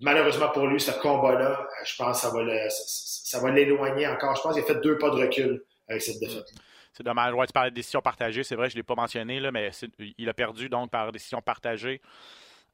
[0.00, 2.82] Malheureusement pour lui, ce combat-là, euh, je pense que ça va le, ça,
[3.38, 4.36] ça va l'éloigner encore.
[4.36, 6.44] Je pense qu'il a fait deux pas de recul avec cette défaite.
[6.92, 7.32] C'est dommage.
[7.34, 8.42] Ouais, tu parlais de décision partagée.
[8.42, 9.70] C'est vrai, je ne l'ai pas mentionné, là, mais
[10.18, 12.00] il a perdu donc par décision partagée.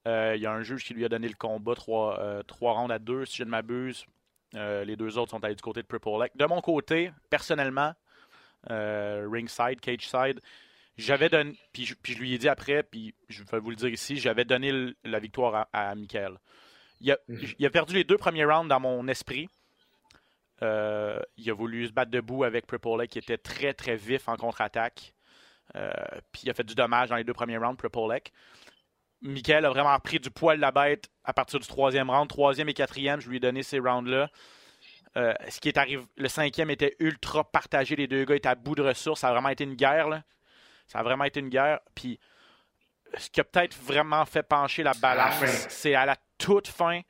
[0.08, 2.72] Euh, il y a un juge qui lui a donné le combat trois, euh, trois
[2.72, 4.04] rounds à deux, si je ne m'abuse.
[4.54, 6.36] Euh, les deux autres sont allés du côté de Lake.
[6.36, 7.94] De mon côté, personnellement,
[8.70, 10.40] euh, ringside, cage side,
[10.98, 13.76] j'avais donné, puis je, puis je lui ai dit après, puis je vais vous le
[13.76, 16.36] dire ici, j'avais donné le- la victoire à, à Michael.
[17.00, 17.40] Il a, Mhm.
[17.58, 19.48] il a perdu les deux premiers rounds dans mon esprit.
[20.62, 24.36] Euh, il a voulu se battre debout avec Pripolek qui était très très vif en
[24.36, 25.12] contre-attaque.
[25.74, 25.90] Euh,
[26.30, 28.32] puis il a fait du dommage dans les deux premiers rounds, Pripolek.
[29.22, 32.28] Michael a vraiment pris du poil de la bête à partir du troisième round.
[32.28, 34.28] Troisième et quatrième, je lui ai donné ces rounds-là.
[35.16, 37.96] Euh, ce qui est arrivé, le cinquième était ultra partagé.
[37.96, 39.20] Les deux gars étaient à bout de ressources.
[39.20, 40.08] Ça a vraiment été une guerre.
[40.08, 40.22] Là.
[40.86, 41.80] Ça a vraiment été une guerre.
[41.94, 42.18] Puis
[43.16, 45.46] ce qui a peut-être vraiment fait pencher la balance, fin.
[45.46, 47.00] c'est à la toute fin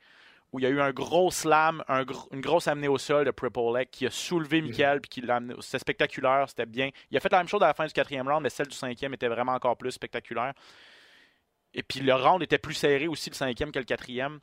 [0.51, 3.89] où il y a eu un gros slam, une grosse amenée au sol de Pripolek
[3.89, 4.67] qui a soulevé mhm.
[4.67, 5.55] Michael puis qui l'a amené.
[5.61, 6.89] C'était spectaculaire, c'était bien.
[7.09, 8.75] Il a fait la même chose à la fin du quatrième round, mais celle du
[8.75, 10.53] cinquième était vraiment encore plus spectaculaire.
[11.73, 14.39] Et puis le round était plus serré aussi le cinquième que le quatrième.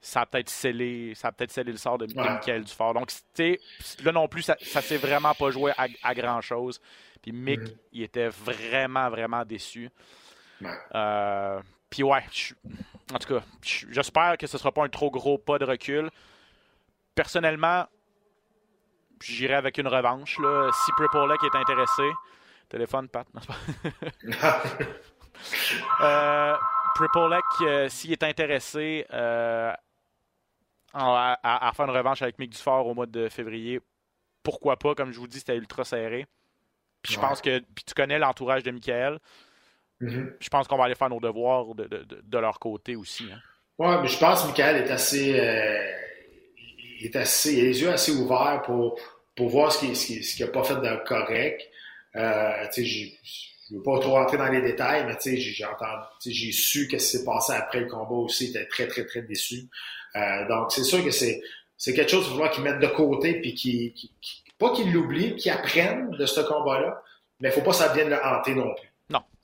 [0.00, 2.94] Ça a peut-être scellé, ça peut-être scellé le sort de, Michael Dufort.
[2.94, 6.80] Donc, là non plus, ça, ça s'est vraiment pas joué à, grand chose.
[7.20, 7.60] Puis Mick,
[7.92, 9.90] il était vraiment, vraiment déçu.
[10.94, 12.22] Euh, puis ouais,
[13.12, 16.10] en tout cas, j'espère que ce ne sera pas un trop gros pas de recul.
[17.16, 17.86] Personnellement,
[19.20, 20.38] j'irai avec une revanche.
[20.38, 20.70] Là.
[20.72, 22.08] Si Pripolek est intéressé,
[22.68, 23.26] téléphone, Pat.
[23.34, 23.40] Non,
[26.00, 26.56] euh,
[27.62, 29.72] euh, s'il est intéressé euh,
[30.92, 33.80] à, faire une revanche avec Mick Dufort au mois de février,
[34.42, 34.94] pourquoi pas?
[34.94, 36.26] Comme je vous dis, c'était ultra serré.
[37.02, 39.18] Puis je pense que puis tu connais l'entourage de Michael.
[40.00, 40.34] Mhm.
[40.40, 43.28] Je pense qu'on va aller faire nos devoirs de, de, de leur côté aussi.
[43.32, 43.40] Hein.
[43.78, 45.92] Oui, mais je pense que Michael est assez, euh,
[47.00, 48.98] il est assez, il a les yeux assez ouverts pour,
[49.36, 51.62] pour voir ce qu'il n'a pas fait de correct.
[52.16, 53.08] Euh, je
[53.70, 57.10] ne veux pas trop rentrer dans les détails, mais j'ai entendu, j'ai su que ce
[57.10, 58.46] qui s'est passé après le combat aussi.
[58.46, 59.68] Il était très, très, très déçu.
[60.16, 61.40] Euh, donc, c'est sûr que c'est,
[61.76, 64.10] c'est quelque chose qu'il faut qu'il mette de côté puis qui,
[64.58, 67.02] pas qu'il l'oublie, qu'il apprenne de ce combat-là,
[67.40, 68.88] mais il faut pas que ça vienne le hanter non plus.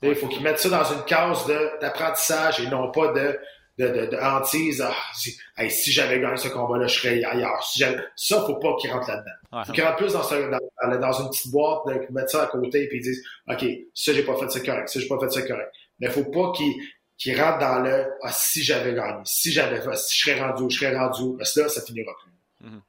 [0.02, 1.46] Il faut qu'il mette ça dans une case
[1.80, 3.38] d'apprentissage et non pas de,
[3.78, 4.82] de, de, de hantise.
[4.82, 7.62] Ah, si, j'avais gagné ce combat-là, je serais ailleurs.
[7.64, 7.82] Si
[8.16, 9.60] ça, faut pas qu'il rentre là-dedans.
[9.60, 12.46] Il faut qu'il rentre plus dans, dans, dans, une petite boîte, de, mettre ça à
[12.46, 13.16] côté et puis dire
[13.48, 15.72] OK, ça, j'ai pas fait ça correct, ça, j'ai pas fait ça correct.
[16.00, 16.72] Mais il faut pas qu'il
[17.16, 20.64] qu'il rentre dans le Ah, si j'avais gagné, si j'avais fait, si je serais rendu,
[20.68, 22.68] je serais rendu, parce que là, ça finira plus.
[22.68, 22.80] Mm-hmm.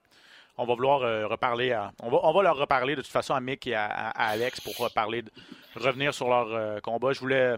[0.57, 1.91] On va vouloir euh, reparler à.
[2.01, 4.75] On va, on va leur reparler de toute façon à Mick et à, Alex pour
[4.77, 5.31] reparler de,
[5.75, 7.11] revenir sur leur euh, combat.
[7.11, 7.55] Je voulais,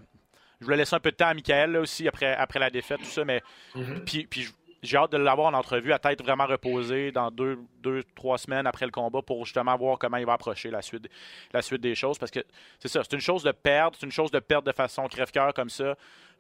[0.59, 2.99] je voulais laisser un peu de temps à Michael là, aussi après, après la défaite,
[2.99, 3.41] tout ça, mais
[3.75, 4.03] mm-hmm.
[4.05, 4.49] puis, puis
[4.83, 8.67] j'ai hâte de l'avoir en entrevue à tête vraiment reposée dans deux, deux, trois semaines
[8.67, 11.09] après le combat pour justement voir comment il va approcher la suite,
[11.53, 12.17] la suite des choses.
[12.17, 12.39] Parce que
[12.79, 15.53] c'est ça, c'est une chose de perdre, c'est une chose de perdre de façon crève-cœur
[15.53, 15.95] comme ça,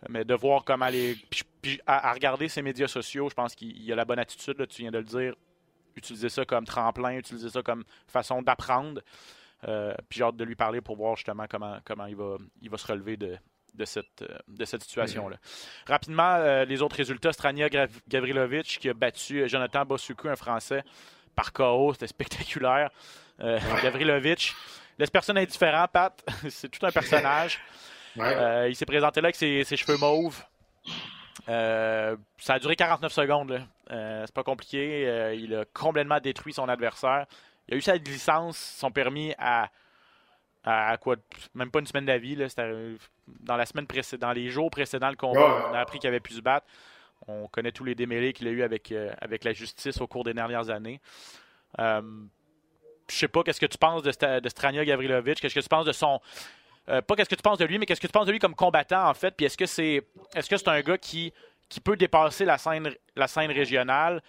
[0.09, 1.15] mais de voir comment les.
[1.61, 4.67] Puis, à, regarder ses médias sociaux, je pense qu'il y a la bonne attitude, là,
[4.67, 5.33] tu viens de le dire.
[5.95, 9.01] Utiliser ça comme tremplin, utiliser ça comme façon d'apprendre.
[9.67, 12.69] Euh, puis j'ai hâte de lui parler pour voir justement comment, comment il, va, il
[12.69, 13.35] va se relever de,
[13.77, 15.37] de cette, euh, de cette situation-là.
[15.87, 17.69] Rapidement, euh, les autres résultats, Strania
[18.07, 20.83] Gavrilovic qui a battu Jonathan Bosuku, un Français,
[21.35, 21.93] par KO.
[21.93, 22.89] C'était spectaculaire.
[23.39, 24.53] Gavrilovic
[24.97, 26.23] laisse personne indifférent, Pat.
[26.49, 27.59] C'est tout un personnage.
[28.15, 30.43] il s'est présenté là avec ses, cheveux mauves.
[31.45, 33.61] ça a duré 49 secondes.
[33.87, 35.35] c'est pas compliqué.
[35.37, 37.27] il a complètement détruit son adversaire.
[37.67, 39.69] Il a eu sa licence, son permis à,
[40.63, 41.15] à, quoi
[41.53, 42.35] Même pas une semaine d'avis.
[43.41, 46.19] Dans la semaine précédente, dans les jours précédents, le combat, on a appris qu'il avait
[46.19, 46.65] pu se battre.
[47.27, 50.23] On connaît tous les démêlés qu'il a eu avec, euh, avec la justice au cours
[50.23, 51.01] des dernières années.
[51.79, 52.01] Euh,
[53.09, 55.85] je sais pas qu'est-ce que tu penses de, de Strania Gavrilovic, qu'est-ce que tu penses
[55.85, 56.21] de son
[56.89, 58.39] euh, pas qu'est-ce que tu penses de lui, mais qu'est-ce que tu penses de lui
[58.39, 60.03] comme combattant en fait, puis est-ce que c'est
[60.35, 61.33] est-ce que c'est un gars qui
[61.67, 64.21] qui peut dépasser la scène la scène régionale?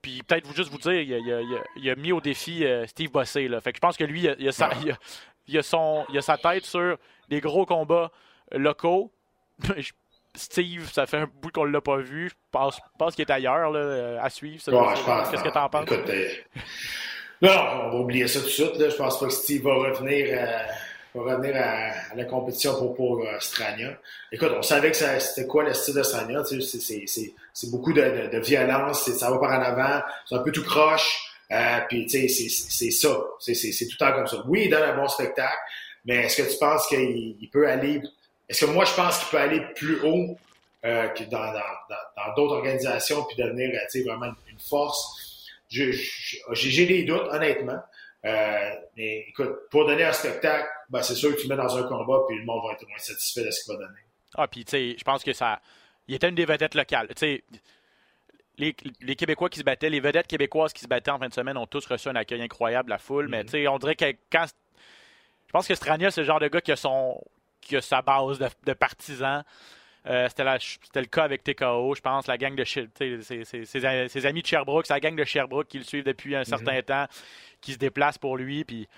[0.00, 3.46] Puis peut-être vous juste vous dire, il a, mis au défi euh, Steve Bossé.
[3.46, 3.60] Là.
[3.60, 4.68] Fait que je pense que lui, il a, sa,
[5.62, 8.10] son, il a sa tête sur les gros combats
[8.50, 9.12] locaux.
[10.34, 12.30] Steve, ça fait un bout qu'on ne l'a pas vu.
[12.30, 14.62] Je pense, pense qu'il est ailleurs là, à suivre.
[14.64, 15.88] Qu'est-ce que tu en penses?
[15.90, 16.28] Euh,
[17.42, 18.76] non, on va oublier ça tout de suite.
[18.78, 18.88] Là.
[18.88, 20.28] Je pense pas que Steve va revenir.
[20.30, 20.62] Euh,
[21.14, 23.98] va revenir à, la compétition pour, pour euh, Strania.
[24.30, 26.42] Écoute, on savait que c'était quoi le style de Strania.
[26.44, 30.64] C'est beaucoup de, de, de violence, ça va par en avant, c'est un peu tout
[30.64, 31.28] croche.
[31.50, 33.18] Euh, puis, tu sais, c'est ça.
[33.38, 34.42] C'est tout le temps comme ça.
[34.46, 35.58] Oui, il donne un bon spectacle,
[36.06, 38.00] mais est-ce que tu penses qu'il peut aller...
[38.52, 40.36] Est-ce que moi, je pense qu'il peut aller plus haut
[40.84, 41.54] euh, que dans
[42.36, 45.48] d'autres dans, organisations puis devenir, sais, vraiment une force?
[45.70, 47.80] J'ai des doutes, honnêtement.
[48.26, 51.84] Euh, mais écoute, pour donner un spectacle, ben, c'est sûr que tu mets dans un
[51.84, 54.00] combat, puis le monde va être moins satisfait de ce qu'il va donner.
[54.34, 55.62] Ah, puis tu sais, je pense que ça.
[56.06, 57.08] Il était une des vedettes locales.
[57.08, 57.44] Tu sais,
[58.58, 61.32] les, les, Québécois qui se battaient, les vedettes québécoises qui se battaient en fin de
[61.32, 63.28] semaine ont tous reçu un accueil incroyable, la foule.
[63.28, 63.46] Mais mm-hmm.
[63.46, 64.44] tu sais, on dirait que quand.
[64.44, 67.18] Je pense que Strania, c'est le genre de gars qui a, son,
[67.62, 69.42] qui a sa base de, de partisans.
[70.06, 74.46] Euh, c'était, le cas avec TKO, je pense, la gang de ses, ses, amis de
[74.46, 76.82] Sherbrooke, c'est la gang de Sherbrooke qui le suivent depuis un certain mm-hmm.
[76.82, 77.06] temps,
[77.60, 78.64] qui se déplacent pour lui.
[78.64, 78.88] Puis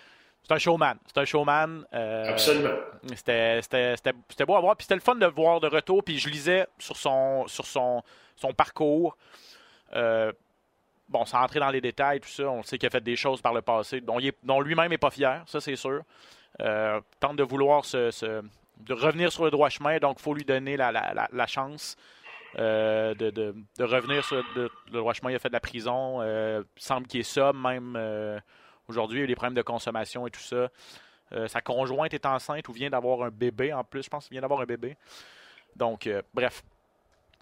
[0.42, 0.94] c'est un showman.
[1.06, 1.86] C'est un showman.
[1.92, 2.74] Euh, Absolument.
[3.14, 4.76] C'était beau à voir.
[4.76, 6.02] Puis c'était le fun de le voir de retour.
[6.02, 8.02] Puis je lisais sur son, sur son,
[8.36, 9.16] son parcours.
[9.94, 10.32] Euh,
[11.08, 13.40] bon, sans entrer dans les détails, tout ça, on sait qu'il a fait des choses
[13.40, 16.02] par le passé dont, dont lui-même n'est pas fier, ça c'est sûr.
[16.58, 18.42] Tente de vouloir se,
[18.78, 21.96] de revenir sur le droit chemin, donc il faut lui donner la, chance.
[22.58, 24.42] euh, de, de, revenir sur
[24.92, 25.30] le roi chemin.
[25.30, 26.20] Il a fait de la prison.
[26.20, 28.38] Euh, semble qu'il est ça, même euh,
[28.88, 29.26] aujourd'hui.
[29.26, 30.68] Des problèmes de consommation et tout ça.
[31.32, 34.04] Euh, sa conjointe est enceinte ou vient d'avoir un bébé en plus.
[34.04, 34.96] Je pense qu'il vient d'avoir un bébé.
[35.76, 36.62] Donc, euh, bref.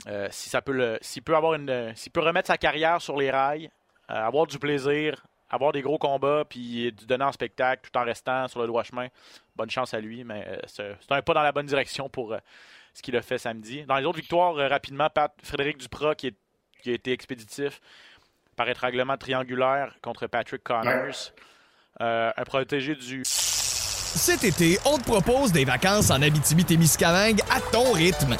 [0.08, 3.16] Euh, si ça peut le, s'il peut avoir une, s'il peut remettre sa carrière sur
[3.16, 3.70] les rails,
[4.10, 5.22] euh, avoir du plaisir,
[5.52, 8.82] avoir des gros combats, puis du donner en spectacle tout en restant sur le droit
[8.82, 9.08] chemin,
[9.54, 10.24] bonne chance à lui.
[10.24, 12.38] Mais euh, c'est, un pas dans la bonne direction pour euh,
[12.94, 13.84] ce qu'il a fait samedi.
[13.84, 17.80] Dans les autres victoires, euh, rapidement, Pat, Frédéric Duprat qui, a été expéditif
[18.56, 21.32] par étranglement triangulaire contre Patrick Connors.
[22.00, 28.36] Un protégé du Cet été, on te propose des vacances en Abitibi-Témiscamingue à ton rythme.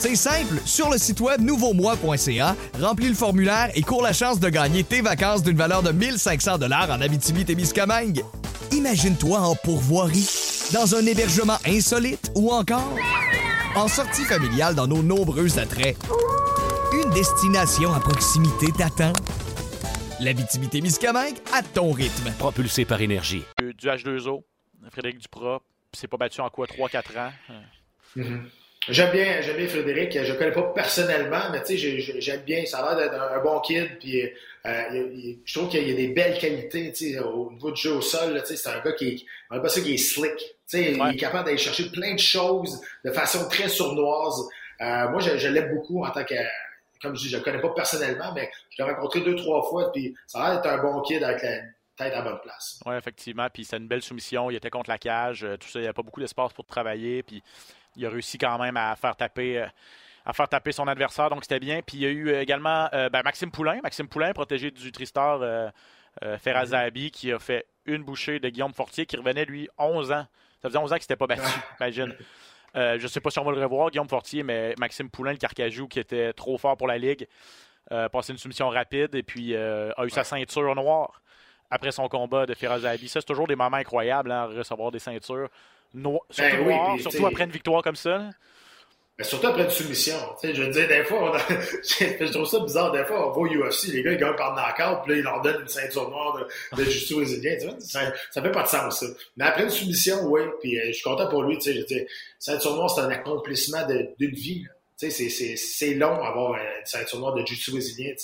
[0.00, 4.48] C'est simple, sur le site web nouveaumois.ca, remplis le formulaire et cours la chance de
[4.48, 8.24] gagner tes vacances d'une valeur de 1500 dollars en Abitibi-Témiscamingue.
[8.72, 10.26] Imagine-toi en pourvoirie,
[10.72, 12.96] dans un hébergement insolite ou encore
[13.76, 15.98] en sortie familiale dans nos nombreux attraits.
[16.94, 19.12] Une destination à proximité t'attend.
[20.18, 22.32] L'Abitibi-Témiscamingue à ton rythme.
[22.38, 23.42] Propulsé par énergie.
[23.58, 24.44] du H2O,
[24.90, 25.60] Frédéric Duprat.
[25.92, 27.32] Puis s'est pas battu en quoi 3-4 ans?
[28.16, 28.38] Euh,
[28.88, 30.12] J'aime bien, j'aime bien Frédéric.
[30.24, 32.64] Je le connais pas personnellement, mais tu sais, j'ai- j'ai- j'aime bien.
[32.64, 33.98] Ça a l'air d'être un, bon kid.
[33.98, 34.30] Puis, euh,
[35.14, 37.92] il- je trouve qu'il y a des belles qualités, tu sais, au niveau du jeu
[37.92, 38.32] au sol.
[38.32, 39.16] là, Tu sais, c'est un gars qui est,
[39.50, 40.34] on va pas ça qui est slick.
[40.36, 41.10] Tu sais, Ouais.
[41.10, 44.48] il est capable d'aller chercher plein de choses de façon très sournoise.
[44.80, 46.34] Euh, moi, je, je l'aime beaucoup en tant que,
[47.02, 49.92] comme je dis, je le connais pas personnellement, mais je l'ai rencontré deux, trois fois.
[49.92, 51.58] Puis, ça a l'air d'être un bon kid avec la
[51.98, 52.80] tête à la bonne place.
[52.86, 53.46] Oui, effectivement.
[53.52, 54.50] Puis c'était une belle soumission.
[54.50, 55.44] Il était contre la cage.
[55.44, 55.78] euh, tout ça.
[55.80, 57.22] Il n'y avait pas beaucoup d'espace pour travailler.
[57.22, 57.42] Puis
[57.96, 59.58] il a réussi quand même à faire taper.
[59.58, 59.66] euh,
[60.26, 61.80] à faire taper son adversaire, donc c'était bien.
[61.80, 64.92] Puis il y a eu euh, également euh, ben, Maxime Poulain, Maxime Poulain, protégé du
[64.92, 65.40] Tristar
[66.40, 70.26] Ferrazabi, qui a fait une bouchée de Guillaume Fortier, qui revenait lui 11 ans.
[70.62, 71.42] Ça faisait 11 ans qu'il s'était pas battu,
[71.80, 72.14] imagine.
[72.76, 75.32] Euh, je ne sais pas si on va le revoir, Guillaume Fortier, mais Maxime Poulain,
[75.32, 77.26] le Carcajou, qui était trop fort pour la Ligue,
[77.92, 81.22] euh, passé une soumission rapide et puis euh, a eu sa ceinture noire
[81.70, 83.08] après son combat de Ferazabi.
[83.08, 85.48] Ça, c'est toujours des moments incroyables, hein, recevoir des ceintures
[85.94, 88.10] no- surtout Ben oui, noires, puis, surtout tu sais- après une victoire comme ça.
[88.10, 88.30] là.
[89.18, 90.16] Mais surtout après une soumission.
[90.42, 92.90] Je veux dire, des fois, on a- je trouve ça bizarre.
[92.92, 95.42] Des fois, on au UFC, les gars, ils gagnent par knockout, puis là, ils leur
[95.42, 97.56] donnent une ceinture noire de, de jiu-jitsu brésilien.
[97.80, 99.06] Ça, ça fait pas de sens, ça.
[99.36, 101.56] Mais après une soumission, oui, puis euh, je suis content pour lui.
[101.58, 102.06] Tu sais, je veux dire,
[102.38, 103.86] ceinture noire, c'est un accomplissement
[104.18, 104.64] d'une vie.
[104.96, 105.10] c'est-
[105.94, 108.14] long avoir une ceinture noire de jiu-jitsu brésilien.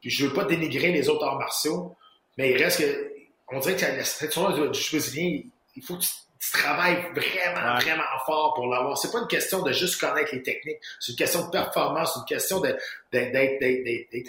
[0.00, 1.94] Puis je veux pas dénigrer les autres arts martiaux,
[2.36, 3.12] mais il reste que...
[3.52, 5.40] On dirait que la ceinture noire de jiu-jitsu brésilien,
[5.76, 6.08] il faut que tu
[6.42, 7.80] tu travailles vraiment, Ouais.
[7.82, 8.96] vraiment fort pour l'avoir.
[8.96, 10.78] C'est pas une question de juste connaître les techniques.
[10.98, 12.82] C'est une question de performance, c'est une question d'être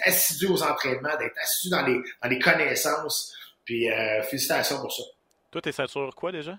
[0.06, 3.34] assidu aux entraînements, d'être assidu dans les, dans les connaissances.
[3.64, 5.02] Puis euh, félicitations pour ça.
[5.50, 6.58] Toi, t'es ceinture quoi déjà?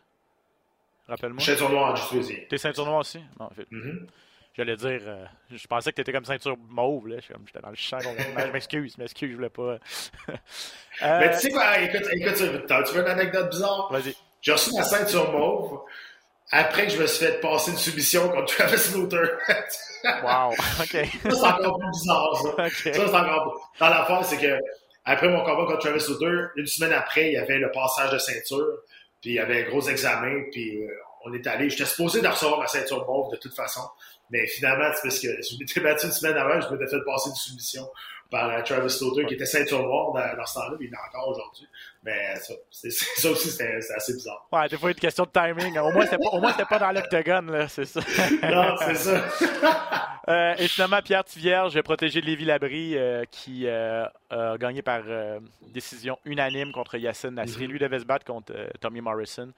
[1.07, 1.43] Rappelle-moi.
[1.43, 2.43] Ceinture noire jiu-jitsu brésilien.
[2.49, 3.19] T'es ceinture noire aussi?
[3.39, 4.07] Non, en fait, Mhm.
[4.55, 7.07] J'allais dire, euh, je pensais que t'étais comme ceinture mauve.
[7.07, 7.15] là.
[7.17, 7.97] Je suis comme- J'étais dans le champ.
[7.99, 9.77] je m'excuse, je m'excuse, je voulais pas.
[11.01, 12.43] Euh, Mais tu sais quoi, écoute, écoute, tu
[12.93, 13.91] veux une anecdote bizarre?
[13.91, 14.15] Vas-y.
[14.43, 15.79] J'ai reçu ma ceinture mauve
[16.51, 19.39] après que je me suis fait passer une submission contre Travis Luther.
[20.03, 20.51] Wow.
[20.51, 20.57] OK.
[20.85, 22.49] ça, c'est encore plus bizarre, ça.
[22.49, 22.93] OK.
[22.93, 23.71] Ça, c'est encore.
[23.79, 24.59] Dans l'affaire, c'est que
[25.05, 28.17] après mon combat contre Travis Luther, une semaine après, il y avait le passage de
[28.17, 28.79] ceinture,
[29.21, 30.89] puis il y avait un gros examen, puis euh,
[31.23, 31.69] on est allé.
[31.69, 33.81] J'étais supposé de recevoir ma ceinture mauve de toute façon,
[34.29, 37.29] mais finalement, c'est parce que je m'étais battu une semaine avant, je m'étais fait passer
[37.29, 37.89] une soumission
[38.33, 41.29] par Travis Luther, qui était ceinture noire dans, dans ce temps-là, puis il est encore
[41.29, 41.67] aujourd'hui.
[42.03, 44.45] Mais ça, c'est- c'est- ça aussi, c'est assez bizarre.
[44.51, 45.77] Ouais, des fois, il y a une question de timing.
[45.77, 47.99] Au moins, c'était pas, au moins, c'était pas dans l'octogone, là, c'est ça.
[48.43, 49.23] Non, c'est ça.
[50.29, 55.01] Euh, et finalement, Pierre Tivierge, protégé de Lévi Labrie, euh, qui euh, a gagné par
[55.67, 57.67] décision unanime contre Yacine Nasri.
[57.67, 59.51] Lui devait se battre contre Tommy Morrison.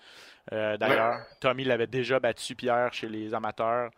[0.52, 3.92] D'ailleurs, Tommy l'avait déjà battu, Pierre, chez les amateurs.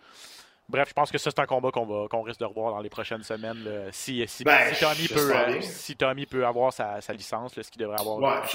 [0.69, 2.81] Bref, je pense que ça, c'est un combat qu'on va qu'on risque de revoir dans
[2.81, 3.63] les prochaines semaines.
[3.63, 3.91] là.
[3.91, 7.63] Si, si, Ben, si Tommy peut, euh, si Tommy peut avoir sa, sa licence, là,
[7.63, 8.17] ce qu'il devrait avoir.
[8.19, 8.47] Ouais,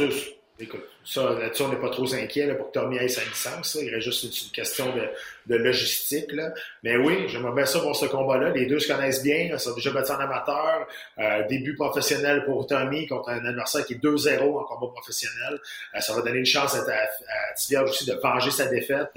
[0.58, 3.74] écoute, ça, là-dessus, on n'est pas trop inquiet là, pour que Tommy ait sa licence.
[3.74, 3.82] là.
[3.82, 5.02] Il reste juste une, une question de,
[5.46, 6.30] de logistique.
[6.32, 6.52] Là.
[6.82, 8.50] Mais oui, j'aimerais bien ça pour ce combat-là.
[8.50, 9.48] Les deux se connaissent bien.
[9.52, 10.86] Ils sont déjà battus en amateur.
[11.18, 15.58] Euh, début professionnel pour Tommy contre un adversaire qui est 2-0 en combat professionnel.
[15.94, 19.10] Euh, ça va donner une chance à, à, aussi de venger sa défaite.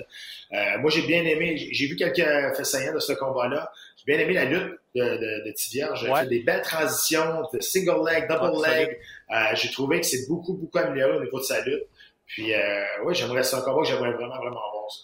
[0.53, 3.71] Euh, moi, j'ai bien aimé, j'ai vu quelques faits saillants de ce combat-là.
[3.97, 6.03] J'ai bien aimé la lutte de, de, de Tivierge.
[6.09, 6.21] Ouais.
[6.21, 8.97] fait des belles transitions, de single leg, double leg.
[9.31, 11.83] Euh, j'ai trouvé que c'est beaucoup, beaucoup amélioré au niveau de sa lutte.
[12.27, 14.89] Puis, euh, oui, j'aimerais, combat que j'aimerais vraiment, vraiment voir.
[14.89, 15.03] ça.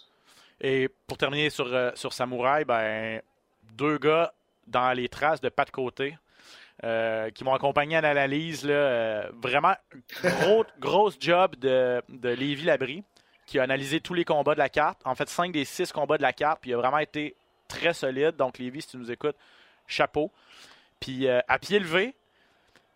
[0.60, 3.20] Et pour terminer sur, euh, sur Samouraï, ben,
[3.72, 4.32] deux gars
[4.66, 6.16] dans les traces de pas de côté
[6.84, 8.62] euh, qui m'ont accompagné à l'analyse.
[8.64, 9.74] euh, vraiment,
[10.22, 13.04] gros, grosse job de, de Lévi Labrie
[13.46, 15.00] qui a analysé tous les combats de la carte.
[15.04, 17.34] En fait, cinq des six combats de la carte, puis il a vraiment été
[17.68, 18.36] très solide.
[18.36, 19.36] Donc, Lévi, si tu nous écoutes,
[19.86, 20.30] chapeau.
[21.00, 22.14] Puis, euh, à pied levé,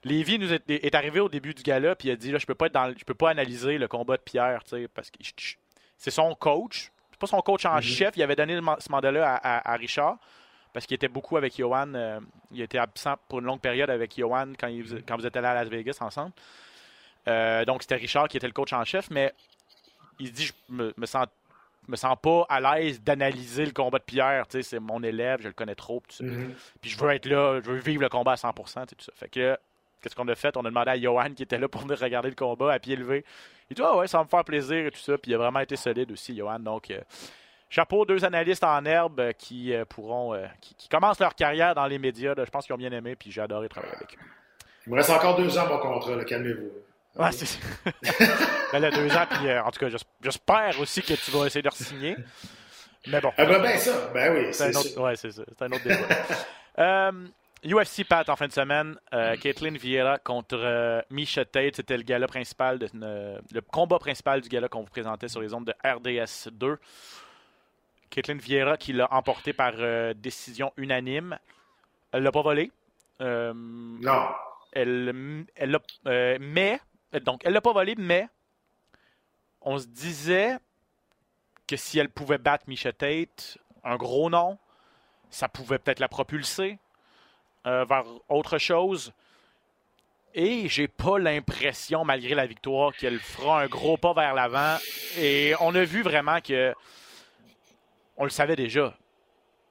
[0.05, 2.47] Lévi nous est, est arrivé au début du gala, puis il a dit là, je
[2.47, 4.89] peux pas être dans, le- je peux pas analyser le combat de Pierre, tu sais,
[4.89, 5.19] parce que
[5.99, 6.91] c'est son coach.
[7.11, 8.17] C'est pas son coach en chef.
[8.17, 10.19] Il avait donné ce mandat-là à, à- à Richard
[10.73, 11.93] parce qu'il était beaucoup avec Johan.
[11.95, 12.21] euh,
[12.53, 15.49] il était absent pour une longue période avec Johan quand, il- quand vous étiez allés
[15.49, 16.33] à Las Vegas ensemble.
[17.29, 19.33] Euh, donc, c'était Richard qui était le coach en chef, mais
[20.21, 21.27] il dit Je me, me sens,
[21.89, 24.47] me sens pas à l'aise d'analyser le combat de Pierre.
[24.47, 26.03] Tu sais, C'est mon élève, je le connais trop.
[26.21, 26.55] Mhm.
[26.81, 28.87] Puis je veux être là, je veux vivre le combat à 100%.
[28.87, 29.13] tu sais, Tout ça.
[29.17, 29.57] Fait que
[30.07, 32.29] qu'est-ce qu'on a fait On a demandé à Johan qui était là pour venir regarder
[32.29, 33.25] le combat à pied levé.
[33.71, 35.19] Il dit Ah ouais, ça va me faire plaisir et tout ça.
[35.19, 36.61] Puis il a vraiment été solide aussi, Johan.
[36.61, 37.01] Donc, euh,
[37.69, 41.75] chapeau, deux analystes en herbe euh, qui euh, pourront, euh, qui, qui commencent leur carrière
[41.75, 42.35] dans les médias.
[42.35, 42.45] là.
[42.45, 44.21] Je pense qu'ils ont bien aimé, puis j'ai adoré travailler avec eux.
[44.87, 46.71] Il me reste encore deux ans, mon contrat, calmez-vous.
[47.21, 47.59] Ouais, c'est
[48.73, 51.63] ben, là, deux ans, puis en tout cas, j'es- j'espère aussi que tu vas essayer
[51.63, 52.15] de re-signer.
[53.09, 53.33] Mais bon.
[53.39, 54.79] Ah ben, ben ça, ben oui, C'est ça.
[54.81, 55.43] autre, ouais, c'est ça.
[55.49, 55.97] C'est un autre débat.
[57.65, 58.99] UFC Pat en fin de semaine.
[59.13, 61.77] Euh, Caitlin Vieira contre euh, Misha Tate.
[61.77, 65.41] C'était le gala principal, de, euh, le combat principal du gala qu'on vous présentait sur
[65.41, 66.79] les ondes de RDS 2.
[68.11, 71.39] Caitlin Vieira qui l'a emporté par euh, décision unanime.
[72.13, 72.71] Elle l'a pas volé.
[73.19, 74.29] Non.
[74.73, 76.79] elle, elle l'a- mais,
[77.25, 78.29] donc, elle l'a pas volé, mais
[79.63, 80.59] on se disait
[81.67, 84.59] que si elle pouvait battre Misha Tate, un gros nom,
[85.31, 86.79] ça pouvait peut-être la propulser
[87.67, 89.13] euh, vers autre chose.
[90.35, 94.77] Et j'ai pas l'impression, malgré la victoire, qu'elle fera un gros pas vers l'avant.
[95.19, 96.75] Et on a vu vraiment que,
[98.17, 98.97] on le savait déjà,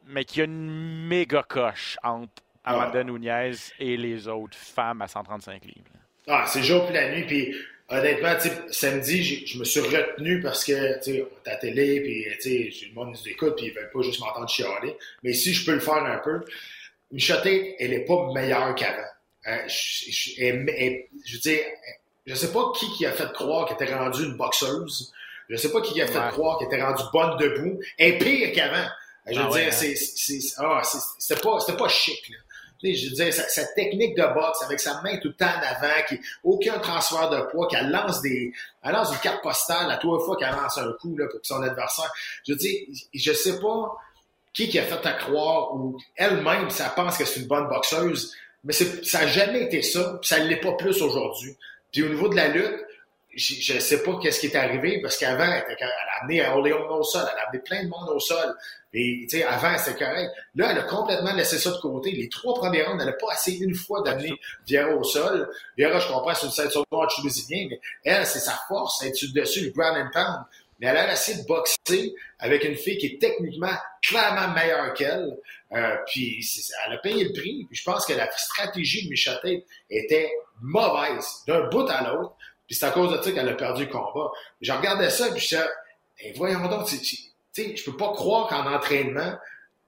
[0.07, 5.07] mais qu'il y a une méga coche entre Amanda Nunez et les autres femmes à
[5.07, 5.85] 135 livres.
[6.27, 7.23] Ah, c'est jour puis la nuit.
[7.25, 7.55] Puis
[7.89, 8.35] honnêtement,
[8.71, 13.09] samedi, je me suis retenu parce que, tu sais, télé, puis, tu sais, le monde
[13.09, 14.95] nous écoute, puis ils veulent pas juste m'entendre chialer.
[15.23, 16.43] Mais si je peux le faire un peu,
[17.11, 19.01] Micha Tate, elle est pas meilleure qu'avant.
[19.47, 21.59] Euh, je, je- elle- elle- je veux dire,
[22.25, 25.11] je sais pas qui qui a fait croire qu'elle était rendue une boxeuse.
[25.49, 26.29] Je sais pas qui qui a fait Ouais.
[26.31, 27.79] croire qu'elle était rendue bonne debout.
[27.99, 28.87] Elle est pire qu'avant.
[29.27, 29.95] Je veux Ah dire, c'est,
[30.57, 30.81] ah,
[31.19, 32.37] c'était pas, c'était pas chic, là.
[32.79, 35.33] Tu sais, je veux dire, sa, sa technique de boxe avec sa main tout le
[35.35, 38.51] temps en avant, qui aucun transfert de poids, qu'elle lance des,
[38.83, 41.61] elle lance une carte postale à trois fois qu'elle lance un coup là, pour son
[41.63, 42.11] adversaire.
[42.45, 42.81] Je veux dire,
[43.13, 43.95] je sais pas
[44.55, 48.33] qui qui a fait à croire ou elle-même, ça pense que c'est une bonne boxeuse,
[48.63, 51.55] mais c'est, ça a jamais été ça, puis ça l'est pas plus aujourd'hui.
[51.91, 52.81] Puis au niveau de la lutte,
[53.35, 56.47] je, je sais pas qu'est-ce qui est arrivé parce qu'avant, elle, était- elle a amené
[56.47, 58.55] Orléans au sol, elle a amené plein de monde au sol.
[58.93, 60.31] Et tu sais, avant, c'était correct.
[60.55, 62.11] Là, elle a complètement laissé ça de côté.
[62.11, 65.49] Les trois premières rounds, elle n'a pas essayé une fois d'amener Vieira au sol.
[65.77, 69.33] Vieira, je comprends, c'est une ceinture noire tunisienne, mais elle, c'est sa force, elle est
[69.35, 70.45] dessus, le ground and pound.
[70.79, 75.37] Mais elle a essayé de boxer avec une fille qui est techniquement clairement meilleure qu'elle.
[75.71, 76.45] Euh, puis
[76.85, 77.65] elle a payé le prix.
[77.69, 82.35] Puis je pense que la stratégie de Micha Tate était mauvaise d'un bout à l'autre.
[82.67, 84.31] Puis c'est à cause de ça qu'elle a perdu le combat.
[84.61, 85.67] Je regardais ça, puis je disais,
[86.19, 89.37] Eh, voyons donc, tu sais, je peux pas croire qu'en entraînement,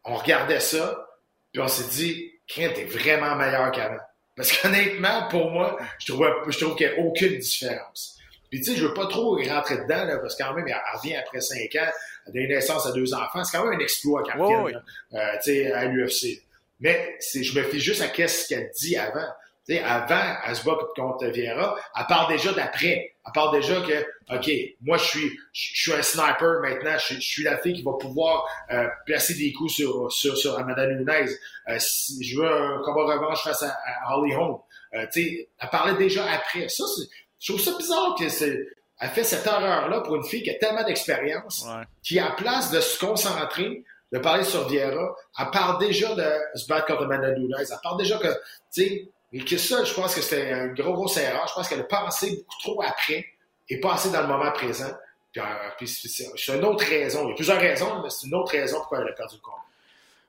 [0.06, 1.08] on regardait ça,
[1.52, 3.98] puis on s'est dit, Crème, t'es vraiment meilleur qu'avant.
[4.36, 8.17] Parce qu'honnêtement, pour moi, je trouve, je trouve qu'il n'y a aucune différence.
[8.50, 10.82] Puis tu sais, je veux pas trop rentrer dedans, là, parce que quand même, elle
[10.96, 11.92] revient après cinq ans,
[12.28, 13.44] elle naissance à deux enfants.
[13.44, 14.82] C'est quand même un exploit Ouais, revienne,
[15.12, 16.42] là, euh, tu sais, à l'UFC.
[16.80, 19.28] Mais je me fie juste à qu'est-ce qu'elle dit avant.
[19.68, 23.14] Tu sais, avant, elle se bat contre Vieira, elle parle déjà d'après.
[23.26, 24.50] Elle parle déjà que, OK,
[24.82, 26.98] moi, je suis, je suis un sniper maintenant.
[26.98, 30.58] Je, je suis la fille qui va pouvoir euh, placer des coups sur, sur, sur
[30.58, 31.06] Amanda Nunes.
[31.10, 34.58] Euh, si je veux un combat revanche face à, à Holly Holm.
[34.94, 36.70] Euh, tu sais, elle parlait déjà après.
[36.70, 38.68] Ça, c'est, je trouve ça bizarre que c'est,
[39.00, 41.84] elle fait cette erreur-là pour une fille qui a tellement d'expérience Ouais.
[42.04, 46.68] qui, à place de se concentrer, de parler sur Vieira, elle parle déjà de se
[46.68, 47.54] battre contre Amanda Nunes.
[47.60, 48.36] Elle parle déjà que, tu
[48.72, 51.46] sais, et que ça, je pense que c'était une grosse, grosse erreur.
[51.50, 53.26] Je pense qu'elle a pensé beaucoup trop après
[53.70, 54.90] et pas assez dans le moment présent.
[55.34, 57.26] Puis, euh, puis c'est, une autre raison.
[57.26, 59.42] Il y a plusieurs raisons, mais c'est une autre raison pourquoi elle a perdu le
[59.42, 59.58] combat.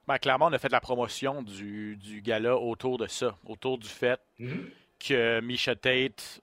[0.09, 3.89] Ben, clairement, on a fait la promotion du, du gala autour de ça, autour du
[3.89, 4.69] fait Mhm.
[4.99, 6.41] que Misha Tate,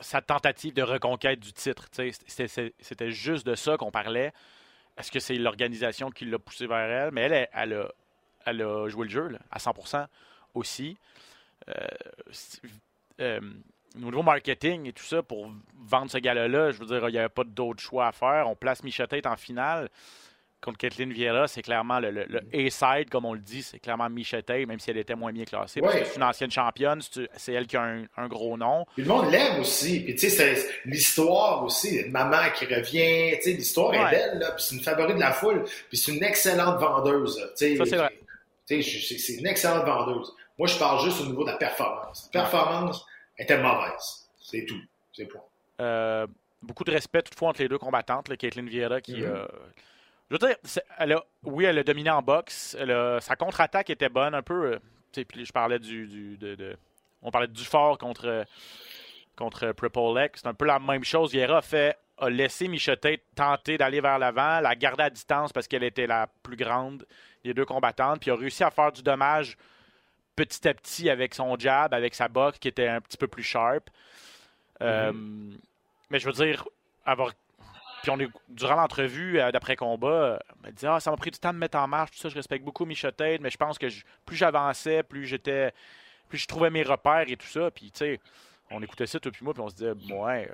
[0.00, 4.32] sa, tentative de reconquête du titre, c'était- juste de ça qu'on parlait.
[4.96, 7.10] Est-ce que c'est l'organisation qui l'a poussé vers elle?
[7.12, 7.88] Mais elle, elle, a,
[8.46, 10.06] elle a joué le jeu là, à 100%
[10.54, 10.96] aussi.
[11.68, 11.74] Euh,
[13.20, 13.40] euh,
[14.22, 17.44] marketing et tout ça, pour vendre ce gala-là, je veux dire, il n'y avait pas
[17.44, 18.48] d'autre choix à faire.
[18.48, 19.88] On place Misha Tate en finale.
[20.64, 24.48] Contre Kathleen Vieira, c'est clairement le, le, A-side, comme on le dit, c'est clairement Michette,
[24.48, 25.80] même si elle était moins bien classée.
[25.92, 27.00] C'est une ancienne championne,
[27.36, 27.82] c'est elle qui a
[28.16, 28.86] un, gros nom.
[28.94, 30.00] Puis le monde l'aime aussi.
[30.00, 30.56] Puis tu sais,
[30.86, 34.52] l'histoire aussi, maman qui revient, tu sais, l'histoire est belle, là.
[34.52, 35.64] Puis c'est une favorite de la foule.
[35.88, 37.36] Puis c'est une excellente vendeuse.
[37.36, 38.18] Ça, c'est vrai.
[38.66, 40.32] C'est une excellente vendeuse.
[40.58, 42.30] Moi, je parle juste au niveau de la performance.
[42.32, 43.04] La performance
[43.38, 44.28] était mauvaise.
[44.40, 44.80] C'est tout.
[45.12, 45.42] C'est point.
[45.80, 46.26] Euh,
[46.62, 49.16] beaucoup de respect toutefois entre les deux combattantes, là, Caitlin Vieira qui.
[49.16, 49.24] Mm-hmm.
[49.24, 49.46] Euh,
[50.30, 50.56] je veux dire,
[50.98, 52.76] elle a, oui, elle a dominé en boxe.
[53.20, 54.72] sa contre-attaque était bonne, un peu.
[54.72, 54.78] Euh,
[55.12, 56.76] puis je parlais du, de,
[57.22, 58.44] on parlait du fort contre
[59.36, 60.36] contre Prepolek.
[60.36, 61.32] C'est un peu la même chose.
[61.32, 65.66] Vieira a fait a laissé Michotet tenter d'aller vers l'avant, la garder à distance parce
[65.66, 67.04] qu'elle était la plus grande
[67.42, 69.56] des deux combattantes, puis a réussi à faire du dommage
[70.36, 73.42] petit à petit avec son jab, avec sa boxe qui était un petit peu plus
[73.42, 73.90] sharp.
[74.80, 75.58] Euh, mm-hmm.
[76.10, 76.64] Mais je veux dire,
[77.04, 77.32] avoir.
[78.04, 81.38] Puis on est, durant l'entrevue euh, d'après-combat, elle m'a dit Ah, ça m'a pris du
[81.38, 83.78] temps de me mettre en marche, tout ça, je respecte beaucoup Michotet, mais je pense
[83.78, 83.86] que
[84.26, 85.72] plus j'avançais, plus j'étais.
[86.28, 87.70] Plus je trouvais mes repères et tout ça.
[87.70, 88.20] Puis, tu sais,
[88.70, 90.50] on écoutait ça, toi puis moi, puis on se disait, ouais,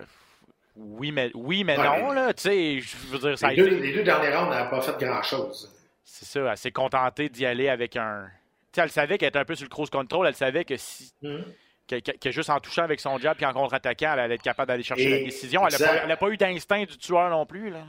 [0.76, 3.72] oui, mais, oui, mais non, là, tu sais, je veux dire, ça les, a deux,
[3.72, 3.80] été...
[3.80, 5.74] les deux derniers rounds, elle n'a pas fait grand-chose.
[6.04, 8.28] C'est ça, elle s'est contentée d'y aller avec un...
[8.72, 10.76] Tu sais, elle savait qu'elle était un peu sur le cruise control, elle savait que
[10.76, 11.12] si...
[11.20, 11.42] Hmm.
[11.90, 14.82] Que, juste en touchant avec son jab puis en contre-attaquant, elle allait être capable d'aller
[14.82, 15.66] chercher la décision.
[15.66, 17.70] Elle n'a pas, eu d'instinct du tueur non plus.
[17.70, 17.84] Là.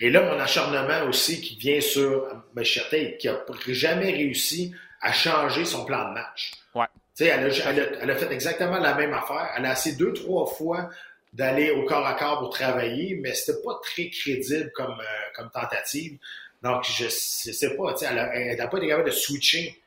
[0.00, 5.64] Et là, mon acharnement aussi qui vient sur Machete, qui n'a jamais réussi à changer
[5.64, 6.52] son plan de match.
[6.74, 6.86] Ouais.
[7.20, 9.52] Elle a, elle, a, elle a, fait exactement la même affaire.
[9.56, 10.90] Elle a essayé deux, trois fois
[11.32, 15.50] d'aller au corps à corps pour travailler, mais c'était pas très crédible comme, euh, comme
[15.50, 16.18] tentative.
[16.62, 19.80] Donc, je, ne sais pas, elle n'a pas été capable de switcher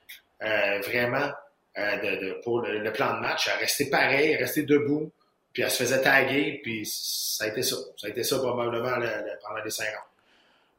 [0.43, 1.31] euh, vraiment
[1.77, 3.49] euh, de, pour le, plan de match.
[3.51, 5.11] Elle restait pareil, elle restait debout,
[5.53, 7.75] puis elle se faisait taguer, puis ça a été ça.
[7.97, 10.07] Ça a été ça probablement pendant les cinq ans.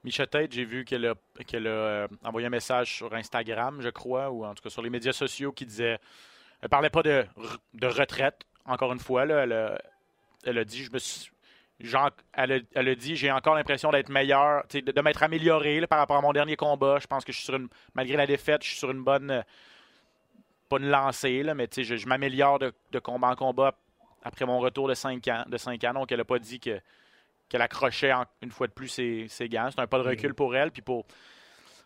[0.05, 4.55] Michette, j'ai vu qu'elle a, a envoyé un message sur Instagram, je crois, ou en
[4.55, 5.99] tout cas sur les médias sociaux, qui disait.
[6.61, 7.25] Elle parlait pas de,
[7.75, 9.25] de retraite, encore une fois.
[9.25, 9.83] Là, elle, a,
[10.45, 11.31] elle a dit, je me suis,
[12.35, 16.21] elle, a, dit, j'ai encore l'impression d'être meilleur, de, de m'être amélioré par rapport à
[16.21, 16.99] mon dernier combat.
[17.01, 19.45] Je pense que je suis sur une, malgré la défaite, je suis sur une bonne,
[20.73, 23.75] pas une lancée, là, mais je, je m'améliore de, combat en combat
[24.23, 25.45] après mon retour de 5 ans.
[25.47, 26.81] De 5 ans donc, elle n'a pas dit que,
[27.49, 29.69] qu'elle accrochait une fois de plus ses, ses gants.
[29.71, 30.35] C'est un pas de recul mm-hmm.
[30.35, 30.71] pour elle.
[30.71, 31.05] Puis pour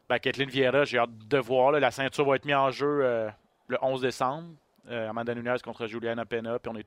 [0.08, 1.72] ben, Kathleen Vieira, j'ai hâte de voir.
[1.72, 3.28] la ceinture va être mise en jeu euh,
[3.66, 4.54] le 11 décembre.
[4.88, 6.58] Euh, Amanda Nunes contre Juliana Pena.
[6.60, 6.86] Puis on est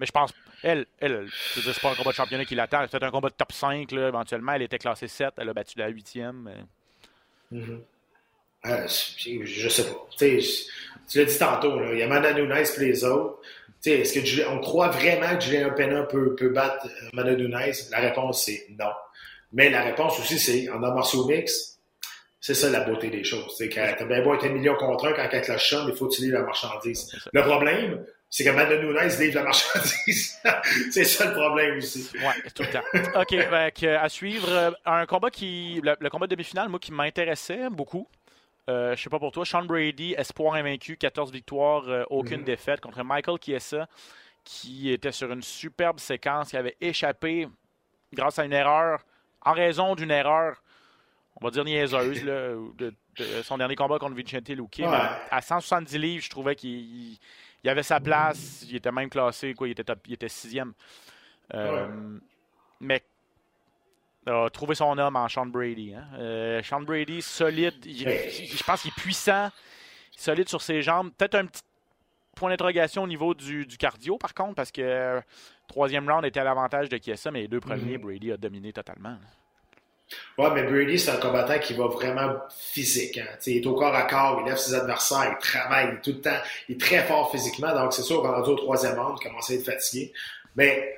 [0.00, 2.84] mais je pense, elle, elle, c'est pas un combat de championnat qui l'attend.
[2.90, 4.52] C'est un combat de top 5, là, éventuellement.
[4.52, 6.64] Elle était classée 7, elle a battu la 8e.
[7.52, 7.80] Mm-hmm.
[8.66, 10.08] Euh, je sais pas.
[10.18, 13.40] tu l'as dit tantôt, il y a Amanda Nunes et les autres.
[13.84, 17.72] Est-ce que on croit vraiment que Julien Pena peut, peut battre Amanda Nunes?
[17.90, 18.90] La réponse, c'est non.
[19.52, 21.78] Mais la réponse aussi, c'est en arts martiaux mix,
[22.40, 23.54] c'est ça la beauté des choses.
[23.56, 25.90] C'est quand t'as bien beau être un million contre un, quand elle te la chambre,
[25.90, 27.14] il faut utiliser la marchandise.
[27.32, 30.40] Le problème, c'est que Amanda Nunes livre la marchandise.
[30.90, 32.10] c'est ça le problème aussi.
[32.14, 33.20] Oui, tout le temps.
[33.20, 35.80] OK, euh, à suivre, euh, un combat qui.
[35.82, 38.08] Le, combat de demi-finale, moi, qui m'intéressait beaucoup.
[38.70, 42.44] Euh, je sais pas pour toi, Sean Brady, espoir invaincu, 14 victoires, aucune mm-hmm.
[42.44, 43.86] défaite contre Michael Chiesa,
[44.42, 47.48] qui était sur une superbe séquence, qui avait échappé
[48.12, 49.04] grâce à une erreur,
[49.42, 50.62] en raison d'une erreur,
[51.40, 52.94] on va dire niaiseuse, de,
[53.42, 54.80] son dernier combat contre Vicente Luque.
[55.30, 57.18] À 170 livres, je trouvais qu'il
[57.64, 60.74] il avait sa place, il était même classé, quoi, il était, il était sixième.
[61.54, 61.88] Euh,
[62.80, 63.02] mais
[64.26, 65.94] a trouvé son homme en Sean Brady.
[65.94, 66.06] Hein.
[66.18, 69.50] Euh, Sean Brady, solide, je pense qu'il est puissant,
[70.16, 71.10] solide sur ses jambes.
[71.16, 71.62] Peut-être un petit
[72.34, 75.20] point d'interrogation au niveau du, cardio, par contre, parce que euh,
[75.68, 78.00] troisième round était à l'avantage de Kiesa, mais les deux premiers, mm-hmm.
[78.00, 79.16] Brady a dominé totalement.
[80.36, 83.18] Ouais, mais Brady, c'est un combattant qui va vraiment physique.
[83.18, 83.36] Hein.
[83.46, 86.10] Il est au corps à corps, il lève ses adversaires, il travaille, il est tout
[86.10, 87.74] le temps, il est très fort physiquement.
[87.74, 90.12] Donc, c'est sûr, rendu au troisième round, il commence à être fatigué.
[90.56, 90.94] Mais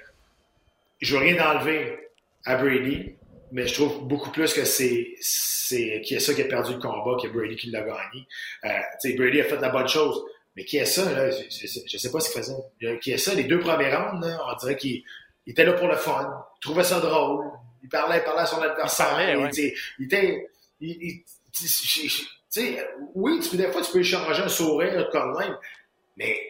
[1.00, 2.05] je veux rien enlever
[2.46, 3.16] à Brady,
[3.52, 6.78] mais je trouve beaucoup plus que c'est c'est qui est ça qui a perdu le
[6.78, 8.26] combat, que Brady qui l'a gagné.
[8.64, 10.24] Euh, Brady a fait de la bonne chose.
[10.56, 12.98] Mais qui est ça, là, je, je, sais pas ce qu'il faisait.
[13.02, 15.02] Qui est ça, les deux premiers rounds, là, on dirait qu'il
[15.46, 16.26] était là pour le fun,
[16.56, 17.44] il trouvait ça drôle,
[17.82, 19.18] il parlait, il parlait à son adversaire.
[19.20, 20.48] Il, parlait, il, était.
[20.80, 21.24] Il,
[23.14, 25.56] oui, tu, des fois, tu peux échanger un sourire comme même,
[26.16, 26.40] mais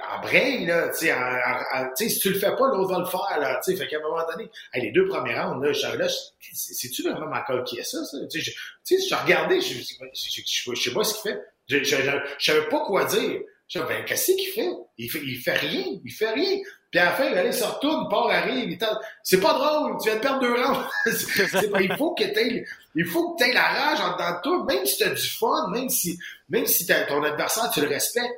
[0.00, 3.60] en brain, là, tu sais, si tu le fais pas, l'autre va le faire, là,
[3.64, 6.06] tu sais, fait qu'à un moment donné, les deux premiers rounds, là, je là,
[6.52, 8.18] c'est-tu vraiment Michael qui est ça, ça?
[8.30, 8.52] Tu sais,
[8.88, 11.40] je, je regardais, je, je, je, sais pas ce qu'il fait.
[11.68, 11.96] Je, je,
[12.38, 13.40] savais pas quoi dire.
[13.68, 14.70] Je ben, qu'est-ce qu'il fait?
[14.96, 16.58] Il fait, il fait rien, il fait rien.
[16.90, 18.78] Puis à la fin, il se retourne, part arrive, il
[19.24, 20.88] c'est pas drôle, tu viens de perdre deux rounds.
[21.80, 22.64] Il faut que t'aies,
[22.94, 25.68] il faut que t'aies la rage en dedans de toi, même si t'as du fun,
[25.72, 26.16] même si,
[26.48, 28.32] même si ton adversaire, tu le respectes.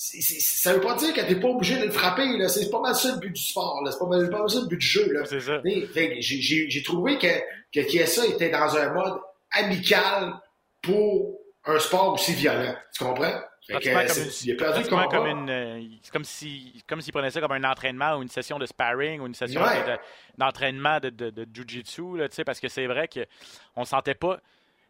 [0.00, 2.48] C'est- ça veut pas dire que t'es pas obligé de le frapper, là.
[2.48, 3.90] C'est pas mal ça le but du sport, là.
[3.90, 5.24] C'est pas mal, pas mal ça le but du jeu, là.
[5.24, 5.60] C'est ça.
[5.64, 7.26] Mais, fait que J'ai trouvé que,
[7.72, 9.18] que Kiesa était dans un mode
[9.50, 10.34] amical
[10.82, 12.76] pour un sport aussi violent.
[12.96, 13.40] Tu comprends?
[13.66, 15.16] Fait que, Pratiquement c'est- comme une- il a perdu le pratiquement combat.
[15.18, 18.28] comme une, euh, c'est comme si, comme s'il prenait ça comme un entraînement ou une
[18.30, 19.82] session de sparring ou une session Ouais.
[19.82, 19.98] de- de-
[20.38, 22.02] d'entraînement de, de, de jujitsu,
[22.46, 23.26] parce que c'est vrai que
[23.76, 24.42] on sentait pas, tu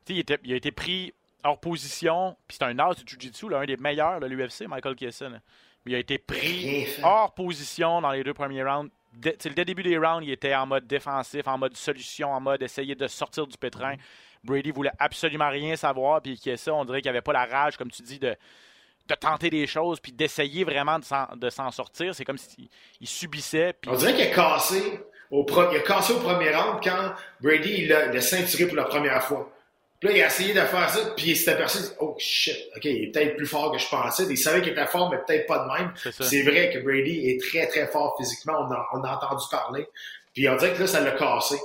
[0.09, 1.13] sais, il, était- il a été pris
[1.45, 4.97] hors position, puis c'est un as du jujitsu, là, un des meilleurs de l'UFC, Michael.
[5.01, 8.91] Mais il a été pris hors position dans les deux premiers rounds.
[9.15, 12.63] Dès, le début des rounds, il était en mode défensif, en mode solution, en mode
[12.63, 13.95] essayer de sortir du pétrin.
[14.45, 17.91] Brady voulait absolument rien savoir, puis Chiesa, on dirait qu'il avait pas la rage, comme
[17.91, 18.37] tu dis, de
[19.09, 22.15] de tenter des choses puis d'essayer vraiment de s'en, sortir.
[22.15, 22.69] C'est comme s'il
[23.01, 23.73] il subissait.
[23.73, 27.15] Puis On dirait qu'il a cassé au, pro- il a cassé au premier round quand
[27.41, 29.51] Brady il l'a ceinturé pour la première fois.
[30.01, 32.85] Puis là, il a essayé de faire ça, puis il s'est aperçu, oh shit, ok,
[32.85, 34.25] il est peut-être plus fort que je pensais.
[34.31, 35.93] Il savait qu'il était fort, mais peut-être pas de même.
[36.21, 38.55] C'est vrai que Brady est très, très fort physiquement.
[38.61, 39.89] On a, on a entendu parler.
[40.35, 41.57] Puis on dirait que là, ça l'a cassé.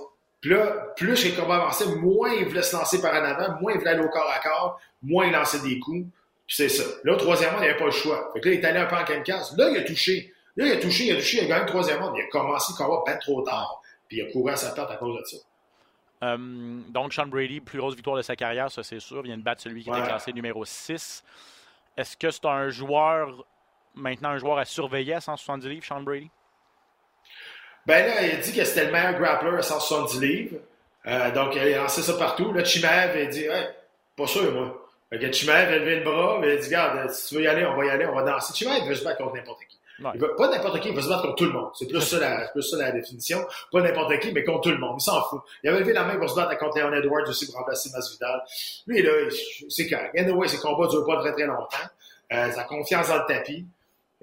[0.41, 3.71] Puis là, plus les combats avançaient, moins il voulait se lancer par en avant, moins
[3.73, 6.07] il voulait aller au corps à corps, moins il lançait des coups.
[6.47, 6.83] Puis c'est ça.
[7.03, 8.31] Là, au troisième round, il n'avait pas le choix.
[8.33, 9.55] Fait que là, il est allé un peu en kamikaze.
[9.57, 10.33] Là, il a touché.
[10.57, 12.15] Là, il a touché, il a touché, il a gagné le troisième round.
[12.17, 13.81] Il a commencé le combat ben trop tard.
[14.07, 15.37] Puis il a couru à sa perte à cause de ça.
[16.23, 16.37] Euh,
[16.89, 19.61] donc, Sean Brady, plus grosse victoire de sa carrière, ça c'est sûr, vient de battre
[19.61, 20.07] celui qui était Ouais.
[20.07, 21.23] classé numéro 6.
[21.97, 23.45] Est-ce que c'est un joueur,
[23.93, 26.29] maintenant un joueur à surveiller à 170 livres, Sean Brady?
[27.85, 30.57] Ben là, il a dit que c'était le meilleur grappler à 170 livres.
[31.05, 32.53] Euh, donc, il a lancé ça partout.
[32.53, 33.67] Là, Chimaev a dit, hey,
[34.15, 34.79] pas sûr, moi.
[35.09, 37.47] Fait que Chimaev a levé le bras, il a dit, regarde, si tu veux y
[37.47, 38.53] aller, on va y aller, on va danser.
[38.53, 39.77] Chimaev veut se battre contre n'importe qui.
[39.99, 41.71] Il pas n'importe qui, il veut se battre contre tout le monde.
[41.75, 43.39] C'est plus ça la, plus ça la définition.
[43.71, 44.95] Pas n'importe qui, mais contre tout le monde.
[44.99, 45.41] Il s'en fout.
[45.63, 48.41] Il avait levé la main pour se battre contre Leon Edwards aussi pour remplacer Masvidal.
[48.87, 49.11] Lui, là,
[49.69, 50.17] c'est correct.
[50.17, 51.77] Anyway, ses combats durent pas très très longtemps.
[52.31, 53.65] Euh, sa confiance dans le tapis.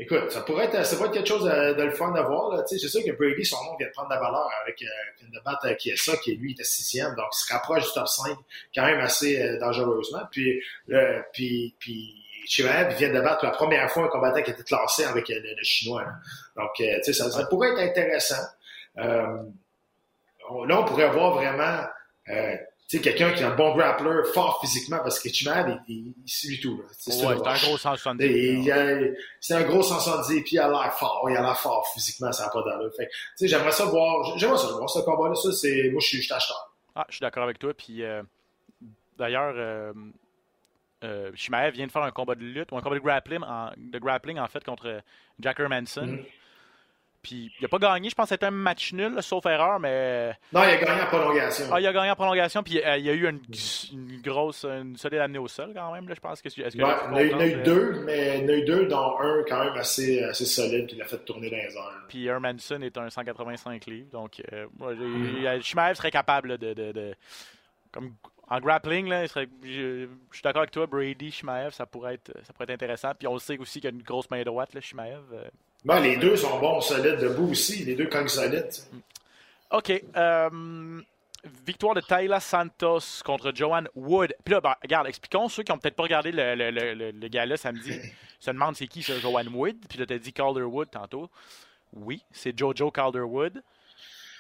[0.01, 2.67] Écoute, ça pourrait être, ça pourrait être quelque chose de, de le fun à voir.
[2.67, 4.87] C'est sûr que Brady, son nom vient de prendre de la valeur avec euh,
[5.21, 8.09] vient de battre euh, Chiesa, qui lui était sixième, donc il se rapproche du top
[8.09, 8.35] 5
[8.75, 10.23] quand même assez euh, dangereusement.
[10.31, 12.17] Puis, euh, puis, puis
[12.51, 15.51] Chimaev vient de battre la première fois un combattant qui était classé avec euh, le,
[15.57, 16.03] le chinois.
[16.03, 16.13] là.
[16.57, 18.43] Donc, euh, tu sais, ça, ça pourrait être intéressant.
[18.99, 19.43] Euh,
[20.49, 21.85] on- là, on pourrait voir vraiment
[22.29, 22.57] euh,
[22.89, 26.59] tu sais, quelqu'un qui est un bon grappler, fort physiquement, parce que Chimaev, il, suit
[26.61, 26.83] tout.
[26.99, 28.25] C'est Ouais, c'est un gros 170.
[28.25, 31.25] Et il a- C'est un gros 170 puis il a l'air fort.
[31.31, 32.91] Il a l'air fort physiquement, ça n'a pas d'allure.
[32.97, 33.09] Fait
[33.47, 35.37] j'aimerais ça voir, j'aimerais ça voir ce combat-là.
[35.37, 36.75] Ça, c'est, moi, je suis, je suis acheteur.
[36.97, 37.73] Ah, je suis d'accord avec toi.
[37.75, 38.23] Puis euh,
[39.17, 39.93] d'ailleurs, euh,
[41.05, 43.71] euh, Chimaev vient de faire un combat de lutte ou un combat de grappling en,
[43.77, 45.03] de grappling, en fait contre
[45.39, 46.07] Jack Hermanson.
[46.07, 46.25] Mhm.
[47.23, 49.79] Puis il n'a pas gagné, je pense que c'était un match nul, là, sauf erreur,
[49.79, 51.67] mais Non, il a gagné en prolongation.
[51.71, 52.63] ah, il a gagné en prolongation.
[52.63, 53.43] Puis euh, il y a eu une,
[53.93, 56.09] une grosse, une solide amenée au sol quand même.
[56.09, 58.01] Là, je pense que est-ce que Ouais, il y en a il a eu deux,
[58.07, 60.97] mais il y en a eu deux, dont un quand même assez, assez solide qui
[60.97, 62.05] l'a fait tourner dans les airs.
[62.09, 64.09] Puis Hermanson est un 185 livres.
[64.13, 65.45] Donc, euh, moi, Mhm.
[65.45, 67.15] euh, Chimaev serait capable là, de, de- de-
[67.93, 68.15] Comme
[68.51, 72.53] en grappling, là, je, je suis d'accord avec toi, Brady, Chimaev, ça pourrait, être, ça
[72.53, 73.13] pourrait être intéressant.
[73.19, 75.23] Puis on le sait aussi qu'il a une grosse main droite, là, Chimaev.
[75.33, 75.45] euh.
[75.85, 77.85] Bon, les deux sont bons, solides debout aussi.
[77.85, 78.71] Les deux cognent solides.
[78.71, 78.89] sais.
[79.71, 80.03] OK.
[80.17, 81.01] euh,
[81.65, 84.35] victoire de Tyler Santos contre Joanne Wood.
[84.45, 87.29] Puis là, ben, regarde, expliquons ceux qui n'ont peut-être pas regardé le, le, le, le-
[87.29, 87.95] gala samedi.
[88.41, 89.77] se demandent c'est qui, ce Joanne Wood.
[89.89, 91.31] Puis là, tu as dit Calderwood tantôt.
[91.95, 93.63] Oui, c'est Jojo Calderwood,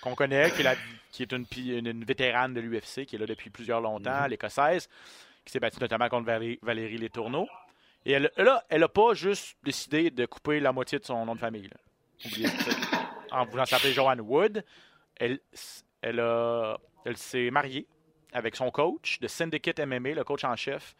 [0.00, 0.76] qu'on connaît, qui est, la-
[1.10, 4.26] qui est une, pi- une, une vétérane de l'UFC, qui est là depuis plusieurs longtemps,
[4.26, 4.88] l'écossaise,
[5.44, 7.48] qui s'est battue notamment contre Valérie, Valérie Letourneau.
[8.06, 11.34] Et elle, là, elle n'a pas juste décidé de couper la moitié de son nom
[11.34, 11.68] de famille.
[11.68, 11.76] là.
[12.26, 12.70] Oubliez ça.
[13.30, 14.64] En voulant s'appeler Joanne Wood,
[15.16, 15.38] elle,
[16.02, 17.86] elle, a- elle s'est mariée
[18.32, 20.94] avec son coach de Syndicate MMA, le coach en chef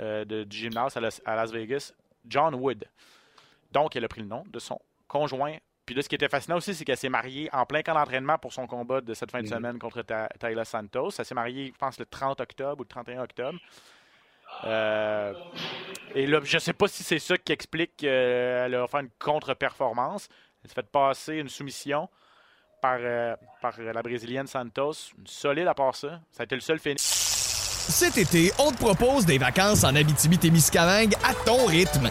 [0.00, 1.92] euh, de- du gymnase à Las, à Las Vegas,
[2.26, 2.84] John Wood.
[3.72, 4.78] Donc, elle a pris le nom de son
[5.08, 5.56] conjoint.
[5.86, 8.38] Puis là, ce qui était fascinant aussi, c'est qu'elle s'est mariée en plein camp d'entraînement
[8.38, 11.10] pour son combat de cette fin de semaine contre Ta- Taylor Santos.
[11.18, 13.58] Elle s'est mariée, je pense, le 30 octobre ou le 31 octobre.
[14.64, 15.32] Euh,
[16.14, 20.28] et là, je sais pas si c'est ça qui explique qu'elle a fait une contre-performance.
[20.64, 22.08] Elle s'est fait passer une soumission
[22.82, 25.12] par, euh, par la Brésilienne Santos.
[25.18, 26.20] Une solide à part ça.
[26.32, 26.98] Ça a été le seul finish.
[27.00, 32.10] Cet été, on te propose des vacances en Abitibi-Témiscamingue à ton rythme.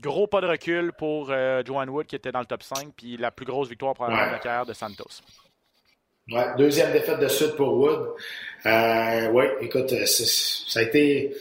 [0.00, 3.16] gros pas de recul pour euh, Joanne Wood qui était dans le top 5, puis
[3.16, 5.22] la plus grosse victoire probablement de la carrière de Santos.
[6.30, 8.14] Ouais, deuxième défaite de suite pour Wood.
[8.66, 11.34] Euh, oui, écoute, euh, ça a été.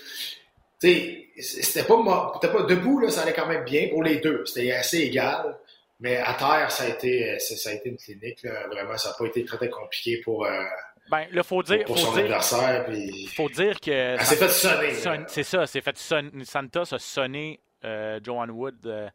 [0.80, 1.98] Tu sais, c'était pas,
[2.42, 4.46] pas debout, là, ça allait quand même bien pour les deux.
[4.46, 5.58] C'était assez égal.
[6.00, 8.44] Mais à terre, ça a été, ça a été une clinique.
[8.44, 8.68] Là.
[8.68, 10.64] Vraiment, ça n'a pas été très, très compliqué pour, euh,
[11.10, 12.86] ben, là, faut dire, pour, faut son dire, adversaire.
[12.86, 13.28] Puis...
[13.28, 13.92] faut dire que.
[13.92, 14.94] Elle s'est fait sonner.
[14.94, 16.44] Son, c'est ça, c'est fait sonner.
[16.44, 19.10] Santos a sonné euh, Joanne Wood euh,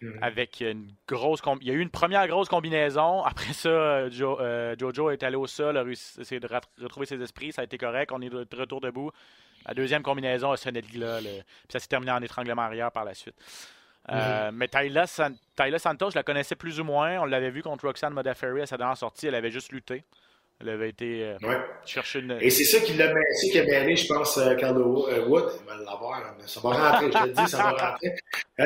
[0.00, 0.18] mm.
[0.22, 1.40] avec une grosse.
[1.60, 3.22] Il y a eu une première grosse combinaison.
[3.24, 6.48] Après ça, jo, euh, Jojo est allé au sol, a essayé de
[6.82, 7.52] retrouver ses esprits.
[7.52, 8.12] Ça a été correct.
[8.12, 9.10] On est de retour debout.
[9.66, 11.20] La deuxième combinaison a sonné le glas.
[11.20, 13.36] Puis ça s'est terminé en étranglement arrière par la suite.
[14.10, 14.54] Euh, mm-hmm.
[14.54, 15.36] Mais Tyler, San...
[15.56, 17.20] Tyler, Santos, je la connaissais plus ou moins.
[17.20, 19.26] On l'avait vu contre Roxanne Modafferi à sa dernière sortie.
[19.26, 20.04] Elle avait juste lutté.
[20.60, 21.58] Elle avait été euh, ouais.
[21.84, 22.38] chercher une.
[22.40, 25.50] Et c'est ça qui l'a qui a mêlé, je pense, euh, Carlo euh, Wood.
[25.60, 28.14] Il va l'avoir, ça va rentrer, je te le dis, ça va rentrer.
[28.60, 28.64] Euh,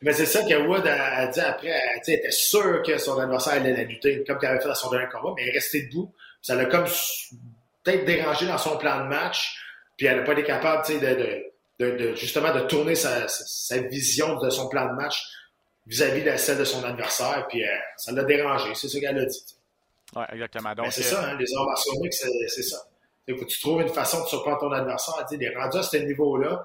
[0.00, 1.68] mais c'est ça que Wood a, a dit après.
[1.68, 4.90] Elle, était sûr que son adversaire allait la lutter, comme qu'elle avait fait dans son
[4.90, 6.14] dernier combat, mais elle est restée debout.
[6.40, 6.86] Ça l'a comme
[7.82, 9.60] peut-être dérangé dans son plan de match.
[9.96, 11.44] Puis elle n'a pas été capable, tu sais, de,
[11.80, 15.22] de, de, justement de tourner sa, sa, vision de son plan de match
[15.86, 17.46] vis-à-vis -vis de celle de son adversaire.
[17.48, 17.62] Puis
[17.96, 18.74] ça l'a dérangé.
[18.74, 19.44] C'est ce qu'elle a dit.
[20.16, 20.74] Oui, exactement.
[20.74, 22.78] Donc, c'est ça, hein, les arts martiaux c'est ça.
[23.26, 25.14] Il faut que tu trouves une façon de surprendre ton adversaire.
[25.28, 26.62] Tu sais, rendus à ce niveau-là,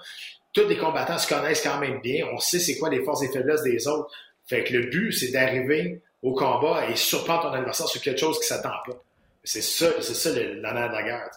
[0.54, 2.28] tous les combattants se connaissent quand même bien.
[2.34, 4.12] On sait c'est quoi les forces et faiblesses des autres.
[4.46, 8.40] Fait que le but, c'est d'arriver au combat et surprendre ton adversaire sur quelque chose
[8.40, 9.02] qui s'attend pas.
[9.44, 11.30] C'est ça, c'est ça l'honneur de la guerre.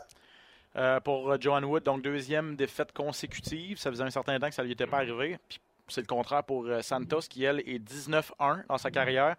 [0.74, 3.78] Euh, pour euh, Johan Wood, donc deuxième défaite consécutive.
[3.78, 5.38] Ça faisait un certain temps que ça ne lui était pas arrivé.
[5.48, 9.36] Puis c'est le contraire pour euh, Santos, qui, elle, est 19-1 dans sa carrière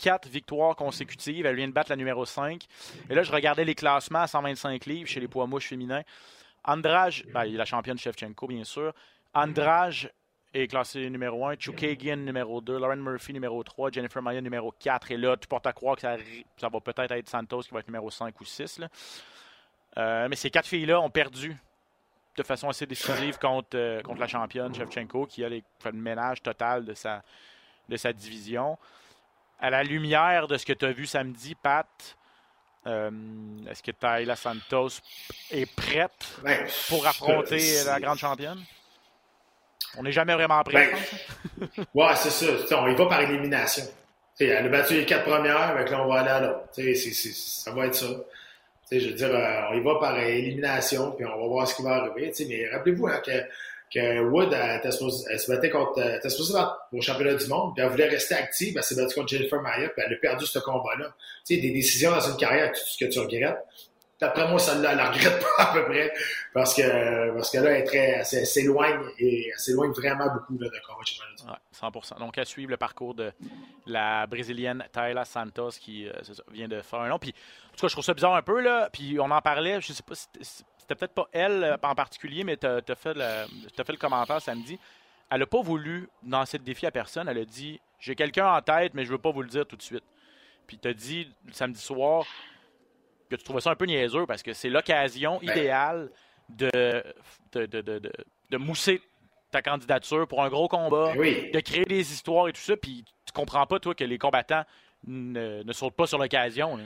[0.00, 1.46] quatre victoires consécutives.
[1.46, 2.66] Elle vient de battre la numéro 5.
[3.08, 6.02] Et là, je regardais les classements à 125 livres chez les poids mouches féminins.
[6.64, 8.92] Andrage, ben, la championne Shevchenko, bien sûr.
[9.34, 10.10] Andrage
[10.52, 15.12] est classé numéro 1, Chukagian numéro 2, Lauren Murphy numéro 3, Jennifer Maya numéro 4.
[15.12, 17.88] Et là, tu portes à croire que ça, va peut-être être Santos qui va être
[17.88, 18.80] numéro 5 ou 6.
[19.96, 21.56] Euh, mais ces quatre filles-là ont perdu
[22.36, 26.42] de façon assez décisive contre, euh, contre la championne Shevchenko, qui a fait le ménage
[26.42, 27.22] total de sa,
[27.88, 28.78] de sa division
[29.60, 31.86] à la lumière de ce que tu as vu samedi, Pat,
[32.86, 33.10] euh,
[33.70, 35.00] est-ce que Tayla Santos
[35.50, 38.62] est prête ben, pour affronter la grande championne?
[39.98, 40.90] On n'est jamais vraiment prêt.
[41.58, 42.82] Ben, ouais, c'est ça.
[42.82, 43.84] on y va par élimination.
[44.38, 46.68] elle a battu les quatre premières, mais là, on va aller à l'autre.
[46.72, 48.06] Ça va être ça.
[48.90, 51.82] je veux dire, euh, on y va par élimination, puis on va voir ce qui
[51.82, 52.32] va arriver.
[52.48, 53.32] Mais rappelez-vous hein, que
[53.92, 56.20] que Wood elle, se battait contre elle
[56.92, 59.88] au championnat du monde, puis elle voulait rester active, elle s'est battue contre Jennifer Maya,
[59.88, 61.12] puis elle a perdu ce combat-là.
[61.46, 63.58] Tu sais, des décisions dans une carrière, tout ce que tu regrettes.
[64.20, 66.12] D'après moi, celle-là, elle la regrette pas à peu près,
[66.52, 71.44] parce que parce là, elle, s'éloigne et elle s'éloigne vraiment beaucoup de combat championnat du
[71.46, 71.94] monde.
[71.94, 72.18] 100%.
[72.18, 73.32] Donc, à suivre le parcours de
[73.86, 76.12] la Brésilienne Tayla Santos qui euh,
[76.52, 77.18] vient de faire un long.
[77.18, 77.34] Puis,
[77.70, 78.90] en tout cas, je trouve ça bizarre un peu, là.
[78.92, 80.26] Puis, on en parlait, je sais pas si
[80.90, 84.78] c'était peut-être pas elle euh, en particulier, mais tu as, fait le commentaire samedi.
[85.30, 87.28] Elle n'a pas voulu lancer de défi à personne.
[87.28, 89.66] Elle a dit J'ai quelqu'un en tête, mais je ne veux pas vous le dire
[89.66, 90.02] tout de suite.
[90.66, 92.24] Puis tu as dit le samedi soir
[93.30, 95.52] que tu trouvais ça un peu niaiseux parce que c'est l'occasion ben.
[95.52, 96.10] idéale
[96.48, 97.04] de
[97.52, 99.00] de, mousser
[99.52, 102.76] ta candidature pour un gros combat, ben de créer des histoires et tout ça.
[102.76, 104.64] Puis tu comprends pas, toi, que les combattants
[105.06, 106.80] ne, ne sautent pas sur l'occasion.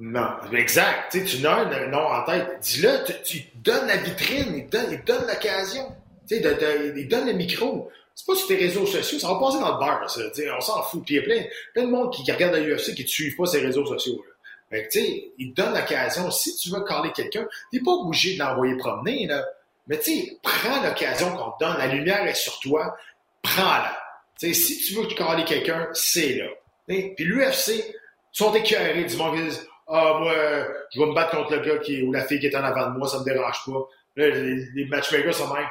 [0.00, 1.12] Non, exact.
[1.12, 2.58] Tu, sais, tu n'as un nom en tête.
[2.62, 5.94] Dis-le, tu, donnes la vitrine, il donne, il donne l'occasion.
[6.26, 7.90] Tu sais, de, de, il donne le micro.
[8.14, 10.22] C'est pas sur tes réseaux sociaux, ça va passer dans le bar, ça.
[10.30, 11.04] Tu sais, on s'en fout.
[11.04, 11.44] Puis il y a plein,
[11.74, 14.24] plein de monde qui, qui regarde la UFC qui ne suivent pas ses réseaux sociaux.
[14.26, 14.32] Là.
[14.70, 16.30] Fait que, tu sais, il donne l'occasion.
[16.30, 19.44] Si tu veux caler quelqu'un, t'es pas obligé de l'envoyer promener, là.
[19.86, 21.76] Mais tu sais, prends l'occasion qu'on te donne.
[21.76, 22.96] La lumière est sur toi.
[23.42, 23.98] Prends-la.
[24.38, 26.46] Tu sais, si tu veux caler quelqu'un, c'est là.
[26.86, 27.84] Puis l'UFC
[28.32, 29.36] sont écœurés du monde
[29.90, 30.32] ah, moi,
[30.94, 32.90] je vais me battre contre le gars qui, ou la fille qui est en avant
[32.90, 33.88] de moi, ça me dérange pas.
[34.16, 35.66] Là, les, matchmakers sont même,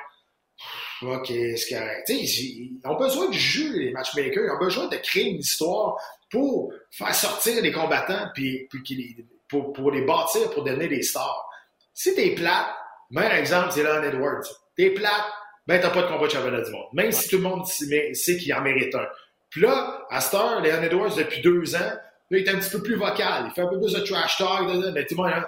[1.01, 2.03] OK, c'est correct.
[2.05, 4.43] Tu sais, ils ont besoin de jeu, les matchmakers.
[4.43, 5.95] Ils ont besoin de créer une histoire
[6.30, 11.49] pour faire sortir les combattants puis, puis pour, pour les bâtir, pour donner des stars.
[11.93, 12.67] Si t'es plate,
[13.09, 14.43] meilleur exemple, c'est Leon Edwards.
[14.76, 15.26] T'es plate,
[15.65, 16.88] ben t'as pas de combat de championnat du monde.
[16.93, 19.07] Même si tout le monde sait qu'il en mérite un.
[19.49, 21.97] Puis là, à cette heure, Leon Edwards, depuis deux ans,
[22.30, 23.46] Là, il est un petit peu plus vocal.
[23.48, 24.68] Il fait un peu plus de trash talk.
[24.94, 25.44] mais tout le monde,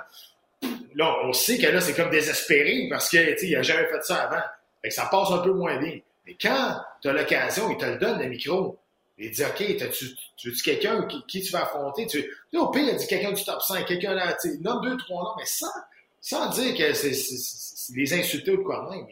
[0.96, 4.24] là, on sait que là, c'est comme désespéré parce que, il a jamais fait ça
[4.24, 4.44] avant.
[4.82, 6.00] Fait que ça passe un peu moins bien.
[6.26, 8.78] Mais quand tu as l'occasion, il te le donne, le micro.
[9.18, 12.08] Il dit, OK, tu, tu veux-tu quelqu'un qui, tu vas affronter?
[12.08, 14.98] Tu, là, au pire, il dit quelqu'un du top 5, quelqu'un là, tu nomme deux,
[14.98, 15.68] trois noms, mais sans,
[16.20, 17.14] sans dire que c'est,
[17.94, 19.06] les insulter ou quoi même.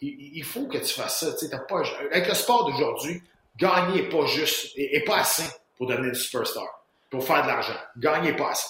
[0.00, 1.32] Il, il, faut que tu fasses ça.
[1.32, 3.22] Tu sais, pas, avec le sport d'aujourd'hui,
[3.58, 5.44] gagner n'est pas juste, et pas assez
[5.76, 6.79] pour devenir une superstar,
[7.10, 7.74] pour faire de l'argent.
[7.96, 8.68] Gagner n'est pas assez.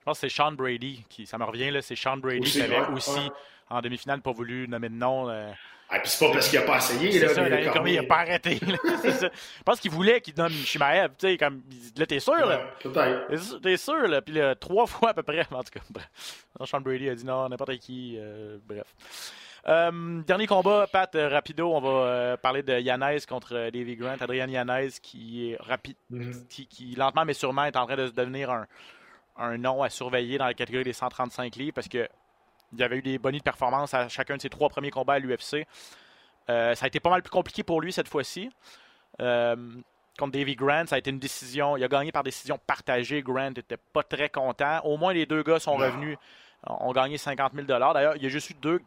[0.00, 2.62] Je pense que c'est Sean Brady qui, ça me revient, là, c'est Sean Brady qui
[2.62, 3.30] avait aussi,
[3.70, 5.28] en demi-finale, pas voulu nommer de nom.
[5.28, 5.50] Euh,
[5.88, 7.20] ah, puis c'est pas parce qu'il a pas essayé.
[7.20, 8.58] Là, ça, comme il a pas arrêté.
[8.60, 9.28] Je
[9.64, 11.10] pense qu'il voulait qu'il donne Shimaev.
[11.16, 11.62] Tu sais, comme,
[11.96, 12.60] là, t'es sûr, là?
[12.80, 13.60] Peut-être.
[13.60, 14.20] T'es sûr, là?
[14.20, 15.46] Puis là, trois fois à peu près.
[15.52, 16.08] En tout cas, bref.
[16.64, 18.16] Sean Brady a dit non, n'importe qui.
[18.18, 18.86] Euh, bref.
[19.68, 24.16] Euh, dernier combat, Pat, euh, rapido, on va euh, parler de Yanez contre Davy Grant.
[24.20, 26.46] Adrian Yanez qui est rapide, mm-hmm.
[26.46, 28.66] qui, qui, lentement mais sûrement est en train de se devenir un,
[29.38, 32.08] un nom à surveiller dans la catégorie des 135 livres parce que
[32.72, 35.14] il y avait eu des bonnies de performance à chacun de ses trois premiers combats
[35.14, 35.66] à l'UFC.
[36.48, 38.50] Euh, ça a été pas mal plus compliqué pour lui cette fois-ci.
[39.20, 39.56] Euh,
[40.18, 41.76] contre Davy Grant, ça a été une décision.
[41.76, 43.22] Il a gagné par décision partagée.
[43.22, 44.80] Grant n'était pas très content.
[44.84, 46.16] Au moins, les deux gars sont revenus,
[46.66, 48.80] ont gagné 50 000 D'ailleurs, il y a juste eu deux.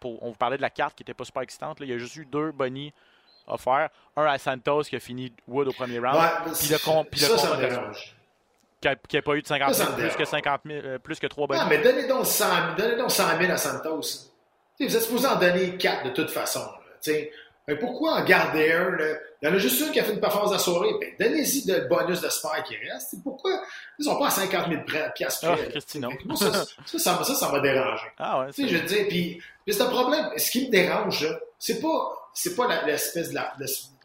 [0.00, 1.78] Pour, on vous parlait de la carte qui n'était pas super excitante.
[1.80, 2.92] il y a juste eu deux bonnies
[3.46, 3.90] offerts.
[4.16, 6.16] Un à Santos qui a fini Wood au premier round.
[7.10, 8.16] puis le, ça, ça me dérange
[9.08, 11.58] qui n'a pas eu de 50 000, plus que 50 000, plus que 3 bonnes.
[11.60, 14.00] Ah, mais donnez donc 100 000, donnez donc 100 000 à Santos.
[14.78, 16.60] vous êtes supposé en donner 4 de toute façon.
[17.66, 18.96] Mais pourquoi en garder un?
[19.42, 20.90] Il y en a juste un qui a fait une performance à soirée.
[21.00, 23.14] Ben, donnez-y le bonus de spare qui reste.
[23.22, 23.62] pourquoi?
[23.98, 24.82] Ils sont pas à 50 000
[25.14, 25.46] piastres?
[25.48, 28.06] Ah, Christine, ça, ça, ça, ça, ça m'a dérangé.
[28.18, 30.30] Ah ouais, je veux dire, puis, c'est un problème.
[30.36, 31.26] Ce qui me dérange,
[31.58, 33.54] c'est pas, c'est pas l'espèce de la,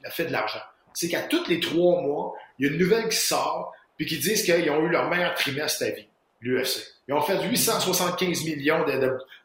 [0.03, 0.61] la fait de l'argent.
[0.93, 4.17] C'est qu'à tous les trois mois, il y a une nouvelle qui sort puis qui
[4.17, 6.07] disent qu'ils ont eu leur meilleur trimestre à vie,
[6.41, 6.81] l'UFC.
[7.07, 8.91] Ils ont fait 875 millions de,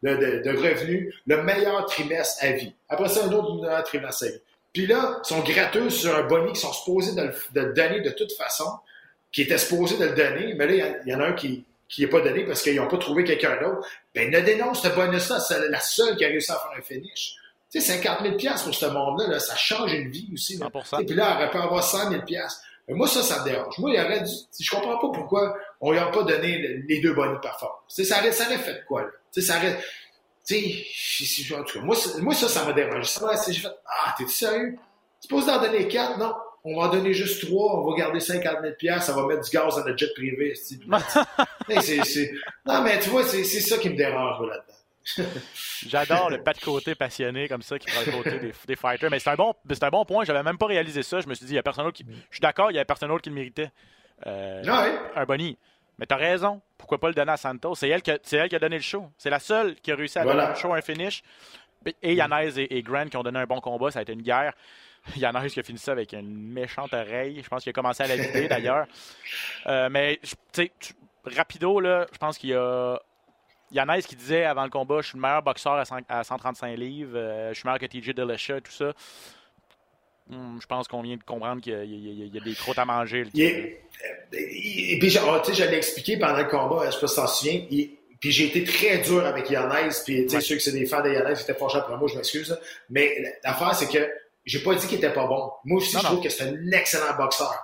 [0.02, 2.72] de, de, revenus, le meilleur trimestre à vie.
[2.88, 4.40] Après ça, un autre meilleur trimestre à vie.
[4.72, 8.10] Puis là, ils sont gratteux sur un boni qu'ils sont supposés de le, donner de
[8.10, 8.70] toute façon,
[9.32, 12.00] qui était supposé de le donner, mais là, il y, en a un qui qui
[12.00, 13.86] n'est pas donné parce qu'ils n'ont pas trouvé quelqu'un d'autre.
[14.14, 17.36] Ben, ne dénonce ce bonus-là, c'est la seule qui a réussi à faire un finish.
[17.70, 20.56] Tu sais, 50 000 pour ce monde-là, là, ça change une vie aussi.
[20.56, 20.68] Là.
[21.00, 22.22] Et puis là, elle aurait pu avoir 100 000
[22.86, 23.78] mais moi, ça, ça me dérange.
[23.78, 24.30] Moi, il aurait dû,
[24.60, 27.82] je comprends pas pourquoi on lui a pas donné les deux bonnes performances.
[27.88, 29.08] Ça aurait, ça aurait fait quoi, là?
[29.42, 29.78] ça aurait,
[30.46, 33.04] tu sais, en tout cas, moi, moi, ça, ça m'a dérangé.
[33.04, 34.76] Ça j'ai fait, ah, t'es sérieux?
[35.20, 36.18] Tu poses d'en donner quatre?
[36.18, 36.32] Non.
[36.64, 39.50] On va en donner juste trois, on va garder 50 000 ça va mettre du
[39.50, 40.54] gaz dans notre jet privé.
[40.88, 45.30] non, mais tu vois, c'est ça qui me dérange là-dedans.
[45.86, 49.10] J'adore le pas de côté passionné comme ça qui prend le côté des, fighters.
[49.10, 50.24] Mais c'est un, bon, un bon point.
[50.24, 51.20] J'avais même pas réalisé ça.
[51.20, 52.06] Je me suis dit, il y a personne d'autre qui.
[52.30, 53.70] Je suis d'accord, il y a personne d'autre qui le méritait.
[54.26, 54.62] Euh,
[55.14, 55.58] un Bonnie.
[55.98, 56.60] Mais t'as raison.
[56.76, 57.76] Pourquoi pas le donner à Santos?
[57.76, 59.10] C'est elle, qui a, elle qui a donné le show.
[59.16, 61.22] C'est la seule qui a réussi à donner le show un finish.
[62.02, 63.90] Et Yanez et, Grant qui ont donné un bon combat.
[63.90, 64.54] Ça a été une guerre.
[65.16, 67.40] Yanez qui a fini ça avec une méchante oreille.
[67.42, 68.86] Je pense qu'il a commencé à la vider d'ailleurs.
[69.66, 70.72] Euh, mais, tu sais,
[71.24, 72.98] rapido, là, je pense qu'il y a
[73.70, 77.48] Yanez qui disait avant le combat Je suis le meilleur boxeur à, 135 livres, euh,
[77.48, 78.92] je suis meilleur que TJ Dillashaw, tout ça.
[80.28, 83.26] Hmm, je pense qu'on vient de comprendre qu'il y, a des croûtes à manger.
[83.34, 87.16] et puis, oh, tu sais, je l'ai expliqué pendant le combat, je sais pas si
[87.16, 87.60] t'en souviens.
[87.68, 89.90] puis j'ai été très dur avec Yanez.
[90.04, 92.16] Puis, tu sais, ceux qui sont des fans de Yanez, c'était fâchés après moi, je
[92.16, 92.58] m'excuse.
[92.88, 94.08] Mais l'affaire, c'est que
[94.46, 95.50] j'ai pas dit qu'il était pas bon.
[95.64, 97.54] Moi aussi, je trouve que c'est un excellent boxeur.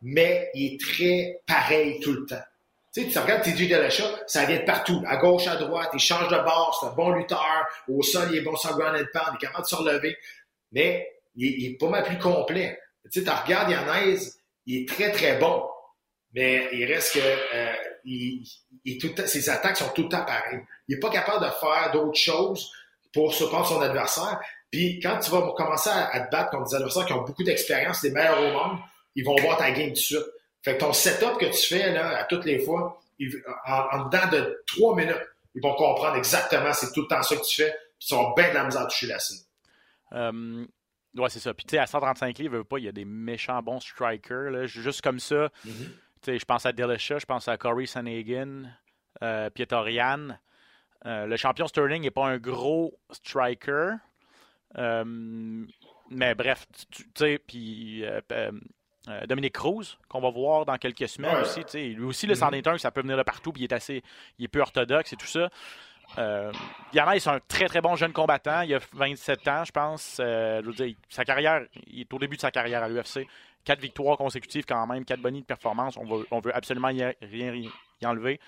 [0.00, 2.42] Mais il est très pareil tout le temps.
[2.94, 5.98] Tu sais, tu regardes TJ Dillashaw, ça vient de partout, à gauche, à droite, il
[5.98, 9.06] change de bord, c'est un bon lutteur, au sol, il est bon sur ground and
[9.12, 10.16] pound, il est capable de se relever,
[10.70, 12.78] mais il, est pas mal plus complet.
[13.10, 14.18] Tu sais, tu regardes Yanez,
[14.66, 15.64] il est très, très bon,
[16.34, 17.72] mais il reste que euh,
[18.04, 20.60] il, tout ses attaques sont tout le temps pareilles.
[20.88, 22.70] Il est pas capable de faire d'autres choses
[23.12, 24.40] pour surprendre son adversaire.
[24.70, 28.02] Puis quand tu vas commencer à, te battre contre des adversaires qui ont beaucoup d'expérience,
[28.02, 28.78] les meilleurs au monde,
[29.14, 30.24] ils vont voir ta game tout de suite.
[30.62, 33.00] Fait que ton setup que tu fais là, à toutes les fois,
[33.66, 35.22] en, dedans de trois minutes,
[35.54, 38.48] ils vont comprendre exactement c'est tout le temps ça que tu fais, ils sont bien
[38.48, 39.44] de la misère à toucher la cible.
[40.12, 40.66] Euh,
[41.16, 41.54] ouais, c'est ça.
[41.54, 44.50] Puis tu sais, à 135 livres, pas, il y a des méchants bons strikers.
[44.50, 44.66] Là.
[44.66, 45.68] Juste comme ça, mm-hmm.
[45.68, 45.90] tu
[46.22, 48.70] sais, je pense à Dillashaw, je pense à Corey Sanhagen,
[49.22, 50.38] euh, Pietorian.
[51.06, 53.96] Euh, le champion Sterling n'est pas un gros striker.
[54.78, 55.04] Euh,
[56.10, 58.04] mais bref, tu sais, puis
[59.08, 61.60] euh, Dominique Cruz, qu'on va voir dans quelques semaines aussi.
[61.94, 62.78] Lui aussi, le mm -hmm.
[62.78, 64.02] ça peut venir de partout, puis il est assez.
[64.38, 65.50] Il est peu orthodoxe et tout ça.
[66.18, 66.52] Euh,
[66.92, 68.60] Yana, c'est un très très bon jeune combattant.
[68.62, 70.18] Il a 27 ans, je pense.
[70.20, 73.26] Euh, je veux dire, sa carrière, il est au début de sa carrière à l'UFC.
[73.64, 75.96] Quatre victoires consécutives quand même, quatre bonnes de performance.
[75.96, 78.38] On, veut, on veut absolument rien y enlever.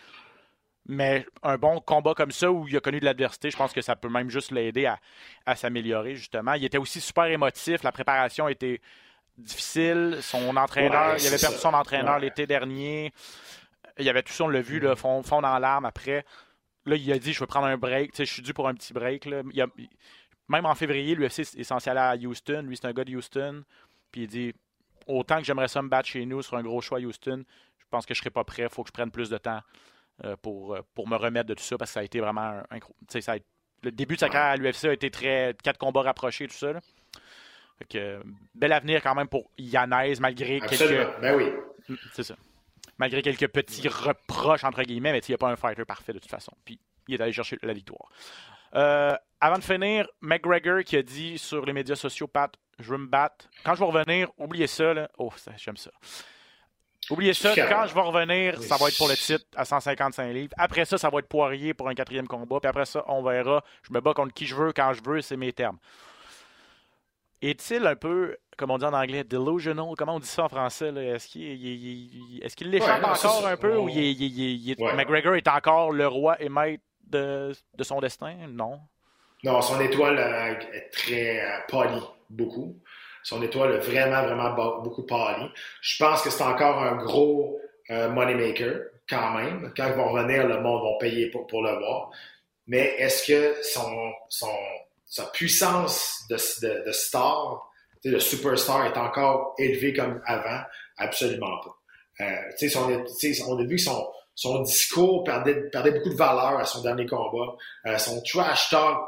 [0.89, 3.81] Mais un bon combat comme ça où il a connu de l'adversité, je pense que
[3.81, 4.99] ça peut même juste l'aider à,
[5.45, 6.53] à s'améliorer, justement.
[6.53, 7.83] Il était aussi super émotif.
[7.83, 8.81] La préparation était
[9.37, 10.19] difficile.
[10.21, 11.61] Son entraîneur, Ouais, il avait perdu ça.
[11.63, 12.21] son entraîneur Ouais.
[12.21, 13.13] l'été dernier.
[13.99, 16.25] Il y avait tout ça, on l'a vu, là, fond, fond dans l'arme après.
[16.87, 18.13] Là, il a dit Je veux prendre un break.
[18.13, 19.25] Tu sais, je suis dû pour un petit break.
[19.27, 19.43] Là.
[19.53, 19.67] Il a-
[20.49, 22.63] même en février, l'UFC est censé aller à Houston.
[22.67, 23.65] Lui, c'est un gars de Houston.
[24.13, 24.55] Puis il dit
[25.09, 27.45] Autant que j'aimerais ça me battre chez nous sur un gros choix à Houston,
[27.79, 28.63] je pense que je serai pas prêt.
[28.65, 29.61] Il faut que je prenne plus de temps
[30.25, 32.63] euh, pour, euh, pour me remettre de tout ça parce que ça a été vraiment
[32.71, 33.39] a-
[33.83, 35.55] Le début de sa carrière à l'UFC a été très.
[35.63, 36.73] quatre combats rapprochés, tout ça.
[36.73, 36.81] là.
[37.79, 38.23] Fait que, euh,
[38.55, 40.73] bel avenir quand même pour Yanez, malgré quelques.
[40.81, 41.11] Absolument.
[41.21, 41.97] Ben oui.
[42.15, 42.35] C'est ça.
[42.99, 46.19] Malgré quelques petits reproches, entre guillemets, mais il n'y a pas un fighter parfait de
[46.19, 46.53] toute façon.
[46.65, 46.79] Puis
[47.09, 48.09] il est allé chercher la victoire.
[48.75, 52.99] Euh, avant de finir, McGregor qui a dit sur les médias sociaux, Pat, je veux
[52.99, 53.49] me battre.
[53.65, 54.95] Quand je vais revenir, oubliez ça.
[54.95, 55.11] Là.
[55.19, 55.91] Oh, j'aime ça.
[57.09, 57.55] Oubliez ça.
[57.55, 60.55] Quand je vais revenir, ça va être pour le titre à 155 livres.
[60.59, 62.59] Après ça, ça va être Poirier pour un quatrième combat.
[62.61, 63.63] Puis après ça, on verra.
[63.83, 65.79] Je me bats contre qui je veux, quand je veux, c'est mes termes.
[67.43, 69.95] Est-il un peu, comme on dit en anglais, delusional?
[69.97, 70.91] Comment on dit ça en français?
[70.91, 71.03] là?
[71.03, 73.49] Est-ce qu'il l'échappe Ouais, encore ça.
[73.51, 73.77] un peu?
[73.77, 74.95] Ou il Ouais.
[74.95, 78.35] McGregor est encore le roi et maître de, de son destin?
[78.49, 78.81] Non.
[79.45, 82.75] Non, son étoile euh, est très euh, pâlie, beaucoup.
[83.23, 85.49] Son étoile est vraiment, vraiment beaucoup pâlie.
[85.83, 87.61] Je pense que c'est encore un gros
[87.91, 89.73] euh, moneymaker, quand même.
[89.77, 92.11] Quand ils vont revenir, le monde va payer pour, pour le voir.
[92.67, 94.49] Mais est-ce que son, son,
[95.07, 97.71] sa puissance de, de, de star,
[98.19, 100.61] superstar, est encore élevée comme avant?
[100.99, 102.25] Absolument pas.
[102.25, 102.91] Euh, son-
[103.49, 107.07] on a vu que son, son discours perdait, perdait beaucoup de valeur à son dernier
[107.07, 107.55] combat.
[107.87, 108.99] Euh, son trash talk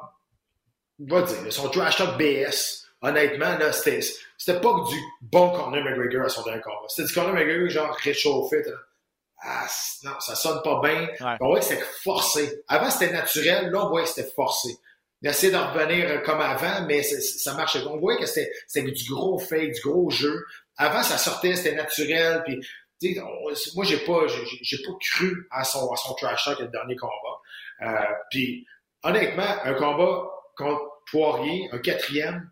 [1.00, 4.00] va dire, son trash talk BS, honnêtement, là, c'était,
[4.36, 6.86] c'était pas du bon Conor McGregor à son dernier combat.
[6.88, 8.62] C'était du Conor McGregor, genre, réchauffé,
[9.40, 9.66] Ah,
[10.04, 11.08] non, ça sonne pas bien.
[11.20, 11.36] Ouais.
[11.40, 12.62] On voit que c'était forcé.
[12.66, 13.70] Avant, c'était naturel.
[13.70, 14.76] Là, on voit que c'était forcé.
[15.22, 17.80] Il essayait de revenir euh, comme avant, mais ça marchait.
[17.86, 20.44] On voyait que c'était, c'était du gros fake, du gros jeu.
[20.76, 22.44] Avant, ça sortait, c'était naturel.
[22.46, 26.60] Puis, on- moi, j'ai pas, j'ai, j'ai pas cru à son, à son trash talk
[26.60, 27.12] le dernier combat.
[27.82, 28.66] Euh, puis,
[29.02, 30.24] honnêtement, un combat
[30.56, 32.50] contre Poirier, un quatrième,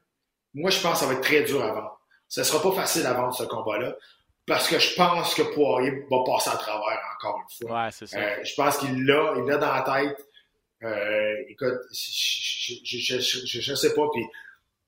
[0.54, 2.00] moi, je pense que ça va être très dur à vendre.
[2.28, 3.94] Ce sera pas facile à vendre, ce combat-là,
[4.46, 7.84] parce que je pense que Poirier va passer à travers encore une fois.
[7.84, 8.18] Ouais, c'est ça.
[8.18, 10.25] Euh, je pense qu'il l'a, il l'a dans la tête.
[10.82, 14.06] Euh, écoute, je, je, je, je, je- je sais pas.
[14.12, 14.24] Puis,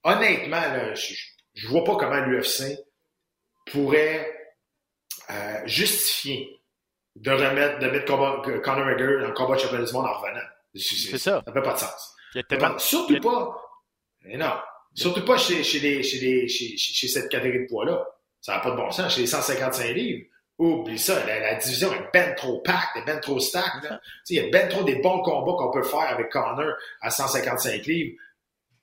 [0.05, 1.15] honnêtement, là, je,
[1.55, 2.79] je vois pas comment l'UFC
[3.67, 4.35] pourrait
[5.31, 6.61] euh, justifier
[7.17, 10.13] de remettre, de mettre combat, Conor McGregor dans le combat de championnat du monde en
[10.19, 10.47] revenant.
[10.75, 11.43] C'est ça.
[11.47, 12.15] Ça fait pas de sens.
[12.35, 13.63] Il y a Ça fait tellement- pas- surtout il y a- pas.
[14.23, 14.53] Mais non.
[14.95, 18.07] Surtout pas chez, chez, les, chez, les, chez, chez, chez cette catégorie de poids-là.
[18.41, 19.15] Ça n'a pas de bon sens.
[19.15, 20.27] Chez les 155 livres,
[20.59, 21.25] oublie ça.
[21.27, 23.83] La, la division est ben trop packed, est ben trop stack.
[23.85, 24.01] là.
[24.27, 26.75] Tu sais, Il y a ben trop des bons combats qu'on peut faire avec Connor
[27.01, 28.17] à 155 livres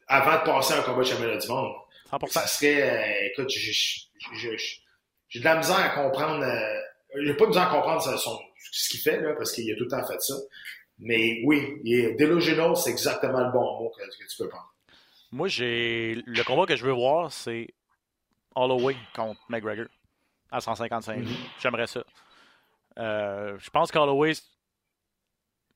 [0.07, 1.73] avant de passer à un combat de championnat du monde.
[2.11, 2.27] 100%.
[2.31, 2.81] Ça serait,
[3.23, 6.79] euh, écoute, j'ai de la misère à comprendre, euh,
[7.25, 8.39] j'ai pas de misère à comprendre son- son-
[8.71, 10.35] ce qu'il fait, là, parce qu'il a tout le temps fait ça.
[10.99, 11.81] Mais oui,
[12.17, 14.71] delusional, c'est exactement le bon mot que, que tu peux prendre.
[15.31, 16.15] Moi, j'ai.
[16.25, 17.67] Le combat que je veux voir, c'est
[18.55, 19.87] Holloway contre McGregor
[20.51, 21.49] à 155 livres.
[21.59, 22.03] J'aimerais ça.
[22.97, 24.33] Euh, je pense qu'Holloway.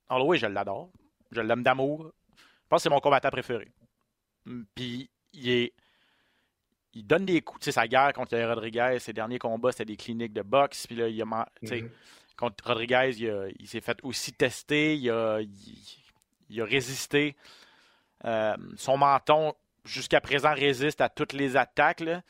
[0.09, 0.89] Holloway, je l'adore.
[1.31, 2.11] Je l'aime d'amour.
[2.37, 3.71] Je pense que c'est mon combattant préféré.
[4.45, 5.73] Mm, Puis, il est.
[6.93, 7.59] Il donne des coups.
[7.61, 10.87] Tu sais, sa guerre contre Rodriguez, ses derniers combats, c'était des cliniques de boxe.
[10.87, 11.25] Puis là, il a.
[11.25, 11.89] man- Mhm.
[12.35, 13.11] Contre Rodriguez,
[13.59, 14.95] il, s'est fait aussi tester.
[14.95, 15.49] Il a, il-
[16.49, 17.35] il a résisté.
[18.25, 19.53] Euh, son menton,
[19.85, 21.99] jusqu'à présent, résiste à toutes les attaques.
[21.99, 22.21] là.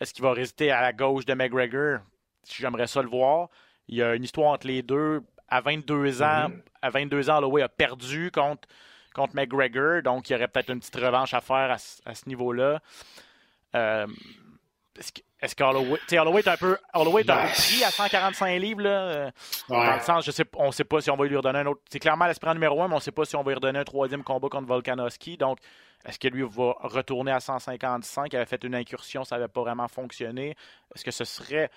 [0.00, 2.00] Est-ce qu'il va résister à la gauche de McGregor?
[2.48, 3.48] J'aimerais ça le voir.
[3.88, 5.22] Il y a une histoire entre les deux.
[5.48, 6.62] À 22 ans, Mhm.
[6.82, 8.68] à 22 ans, Holloway a perdu contre,
[9.14, 12.14] contre McGregor, donc il y aurait peut-être une petite revanche à faire à, ce- à
[12.14, 12.80] ce niveau-là.
[13.74, 14.06] Euh,
[14.98, 18.90] est-ce que- Holloway est un peu, Holloway est un peu pris à 145 livres là.
[18.90, 19.30] euh,
[19.68, 19.86] Ouais.
[19.86, 21.66] dans le sens, je sais, on ne sait pas si on va lui redonner un
[21.66, 21.80] autre.
[21.90, 23.78] C'est clairement l'aspirant numéro un, mais on ne sait pas si on va lui redonner
[23.78, 25.36] un troisième combat contre Volkanovski.
[25.36, 25.58] Donc,
[26.06, 28.32] est-ce que lui va retourner à 155?
[28.32, 30.56] Il avait fait une incursion, ça n'avait pas vraiment fonctionné.
[30.94, 31.70] Est-ce que ce serait.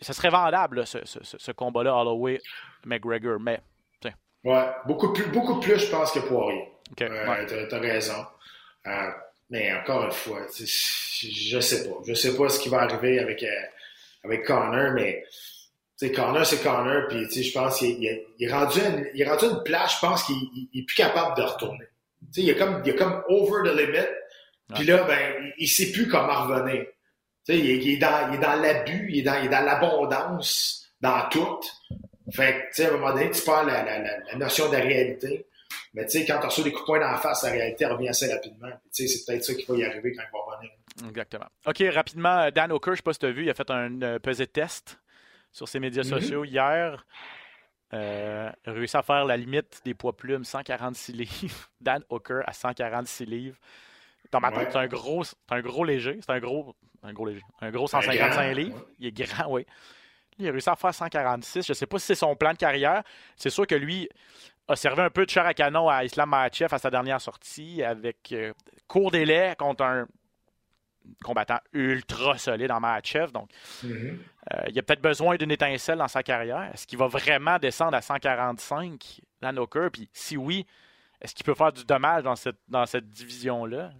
[0.00, 3.40] Ce serait vendable, là, ce, ce- ce- combat-là, Holloway-McGregor.
[3.40, 3.60] Mais,
[4.44, 6.68] Ouais, beaucoup plus, beaucoup plus, je pense, que Poirier.
[6.92, 7.02] OK.
[7.02, 7.66] Euh, ouais.
[7.68, 8.24] t'as raison.
[8.86, 9.10] Euh,
[9.50, 11.96] mais encore une fois, je sais pas.
[12.06, 13.48] Je sais pas ce qui va arriver avec, euh,
[14.24, 15.24] avec Connor, mais
[15.98, 18.52] tu sais, Connor, c'est Connor, puis tu sais, je pense qu'il il est, il est
[18.52, 21.36] rendu une, il est rendu une place, je pense qu'il il- il est plus capable
[21.36, 21.86] de retourner.
[22.32, 24.06] Tu sais, il est comme, il est comme over the limit,
[24.74, 26.84] puis là, ben, il, il sait plus comment revenir.
[27.46, 29.46] Tu sais, il, est- il est dans, il est dans l'abus, il est dans, il
[29.46, 31.60] est dans l'abondance, dans tout.
[32.32, 34.68] Fait que, tu sais, à un moment donné, tu perds la, la, la, la notion
[34.68, 35.46] de la réalité.
[35.94, 37.86] Mais tu sais, quand tu reçois des coups de poing dans la face, la réalité
[37.86, 38.68] revient assez rapidement.
[38.68, 40.72] Puis, Tu sais, c'est peut-être ça qui va y arriver quand il va revenir.
[41.08, 41.46] Exactement.
[41.66, 43.70] OK, rapidement, Dan O'Kerr, je ne sais pas si tu as vu, il a fait
[43.70, 44.98] un euh, pesé test
[45.52, 46.08] sur ses médias Mhm.
[46.20, 47.04] sociaux hier.
[47.94, 51.30] Euh, il a réussi à faire la limite des poids plumes, 146 livres.
[51.80, 53.56] Dan O'Kerr à 146 livres.
[54.32, 54.68] Dans ma tête, Ouais.
[54.72, 56.18] c'est un gros, c'est un gros léger.
[56.20, 56.74] C'est un gros,
[57.04, 57.42] un gros léger.
[57.60, 58.76] Un gros Un 155 grand, livres.
[58.76, 58.94] ouais.
[58.98, 59.64] Il est grand, oui.
[60.38, 61.64] Il a réussi à faire 146.
[61.64, 63.02] Je ne sais pas si c'est son plan de carrière.
[63.36, 64.08] C'est sûr que lui
[64.68, 67.82] a servi un peu de chair à canon à Islam Makhachev à sa dernière sortie
[67.82, 68.52] avec euh,
[68.88, 70.06] court délai contre un
[71.22, 73.30] combattant ultra solide en Makhachev.
[73.32, 73.50] Donc,
[73.84, 76.70] euh, il a peut-être besoin d'une étincelle dans sa carrière.
[76.74, 79.90] Est-ce qu'il va vraiment descendre à 145 Dan O'Kerr?
[79.92, 80.66] Puis si oui,
[81.20, 83.90] est-ce qu'il peut faire du dommage dans cette, dans cette division-là?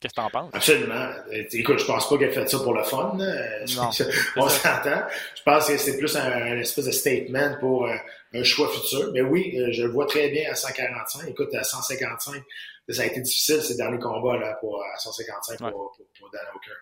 [0.00, 0.50] Qu'est-ce que tu en penses?
[0.54, 0.94] Absolument.
[1.32, 3.18] Euh, Écoute, je pense pas qu'elle fait ça pour le fun.
[3.20, 3.90] Euh, Non,
[4.36, 5.02] On s'entend.
[5.36, 7.94] Je pense que c'est plus un, un espèce de statement pour euh,
[8.32, 9.10] un choix futur.
[9.12, 11.28] Mais oui, je le vois très bien à 145.
[11.28, 12.42] Écoute, à 155,
[12.88, 15.72] ça a été difficile ces derniers combats là, pour, à 155 pour, Ouais.
[15.72, 16.72] pour, pour Dan Hooker.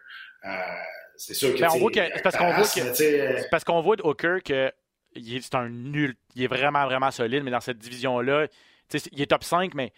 [0.44, 0.50] Euh,
[1.16, 1.56] c'est sûr que.
[1.58, 4.72] C'est parce qu'on voit que- parce qu'on voit de Hooker que
[5.16, 6.14] c'est un nul.
[6.36, 8.46] Il est vraiment, vraiment solide, mais dans cette division-là,
[9.12, 9.92] il est top 5, mais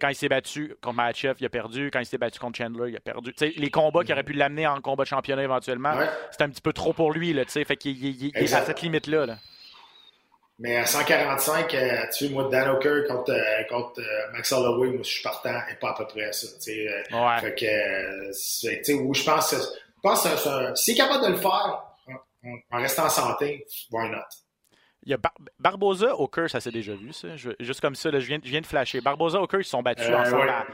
[0.00, 1.90] quand il s'est battu contre Matchev, il a perdu.
[1.90, 3.34] Quand il s'est battu contre Chandler, il a perdu.
[3.56, 6.08] Les combats qui auraient pu l'amener en combat de championnat éventuellement, Ouais.
[6.30, 7.32] c'est un petit peu trop pour lui.
[7.32, 9.26] Là, fait qu'il il- il- il est à cette limite-là.
[9.26, 9.36] là.
[10.60, 14.88] Mais à 145, euh, tu sais, moi, Dan Hooker contre, euh, contre euh, Max Holloway,
[14.88, 16.48] moi, je suis partant et pas à peu près à ça.
[16.56, 17.40] tu sais, Ouais.
[17.40, 21.30] Fait que, tu sais, oui, je pense que, je pense que s'il est capable de
[21.30, 21.84] le faire
[22.72, 24.18] en restant en santé, why not?
[25.08, 27.34] Il y a Bar- Barboza, Hooker, ça s'est déjà vu, ça.
[27.34, 29.00] Je- juste comme ça, là, je, viens, je viens de flasher.
[29.00, 30.42] Barboza, Hooker, ils se sont battus Euh, ensemble.
[30.42, 30.48] ouais.
[30.50, 30.66] à-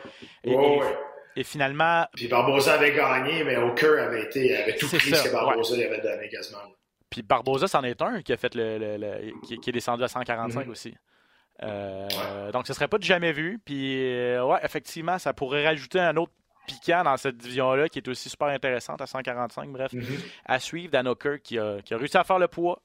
[0.42, 0.98] et, Ouais, et- ouais.
[1.36, 5.28] et finalement, Puis Barbosa avait gagné, mais Hooker avait été, avait tout pris ça, ce
[5.28, 6.58] que Barbosa lui avait donné quasiment.
[7.08, 10.02] Puis Barbosa, c'en est un qui a fait le, le- le- qui, qui est descendu
[10.02, 10.72] à 145 Mhm.
[10.72, 10.94] aussi.
[11.62, 13.60] Euh, Donc, ce serait pas du jamais vu.
[13.64, 16.32] Puis, euh, ouais, effectivement, ça pourrait rajouter un autre
[16.66, 19.70] piquant dans cette division-là qui est aussi super intéressante à 145.
[19.70, 20.04] Bref, Mhm.
[20.46, 22.80] à suivre Dan Hooker qui a, qui a réussi à faire le poids.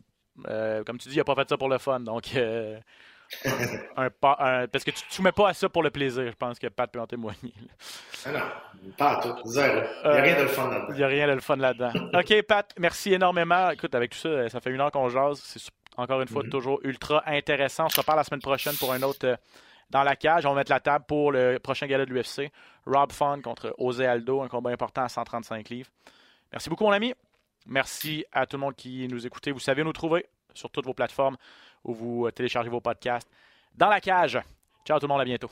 [0.48, 2.00] Euh, comme tu dis, il n'a pas fait ça pour le fun.
[2.00, 2.80] Donc, euh,
[3.98, 6.26] un pas- un- parce que tu ne te soumets pas à ça pour le plaisir.
[6.26, 7.54] Je pense que Pat peut en témoigner.
[8.26, 8.40] Ah non,
[8.98, 9.82] pas à tout, zéro.
[10.04, 10.96] Il n'y a Euh, rien de le fun Il là-dedans.
[10.98, 11.92] n'y a rien de le fun là-dedans.
[12.20, 13.70] OK, Pat, merci énormément.
[13.70, 15.40] Écoute, avec tout ça, ça fait une heure qu'on jase.
[15.44, 15.62] C'est
[15.98, 16.50] encore une fois Mhm.
[16.50, 17.86] toujours ultra intéressant.
[17.86, 19.38] On se reparle la semaine prochaine pour un autre
[19.92, 20.46] dans la cage.
[20.46, 22.52] On va mettre la table pour le prochain gala de l'UFC.
[22.86, 25.90] Rob Fun contre José Aldo, un combat important à 135 livres.
[26.52, 27.14] Merci beaucoup, mon ami.
[27.70, 29.52] Merci à tout le monde qui nous écoutait.
[29.52, 31.38] Vous savez nous trouver sur toutes vos plateformes
[31.84, 33.30] où vous euh, téléchargez vos podcasts.
[33.76, 34.40] Dans la cage.
[34.86, 35.52] Ciao tout le monde, à bientôt.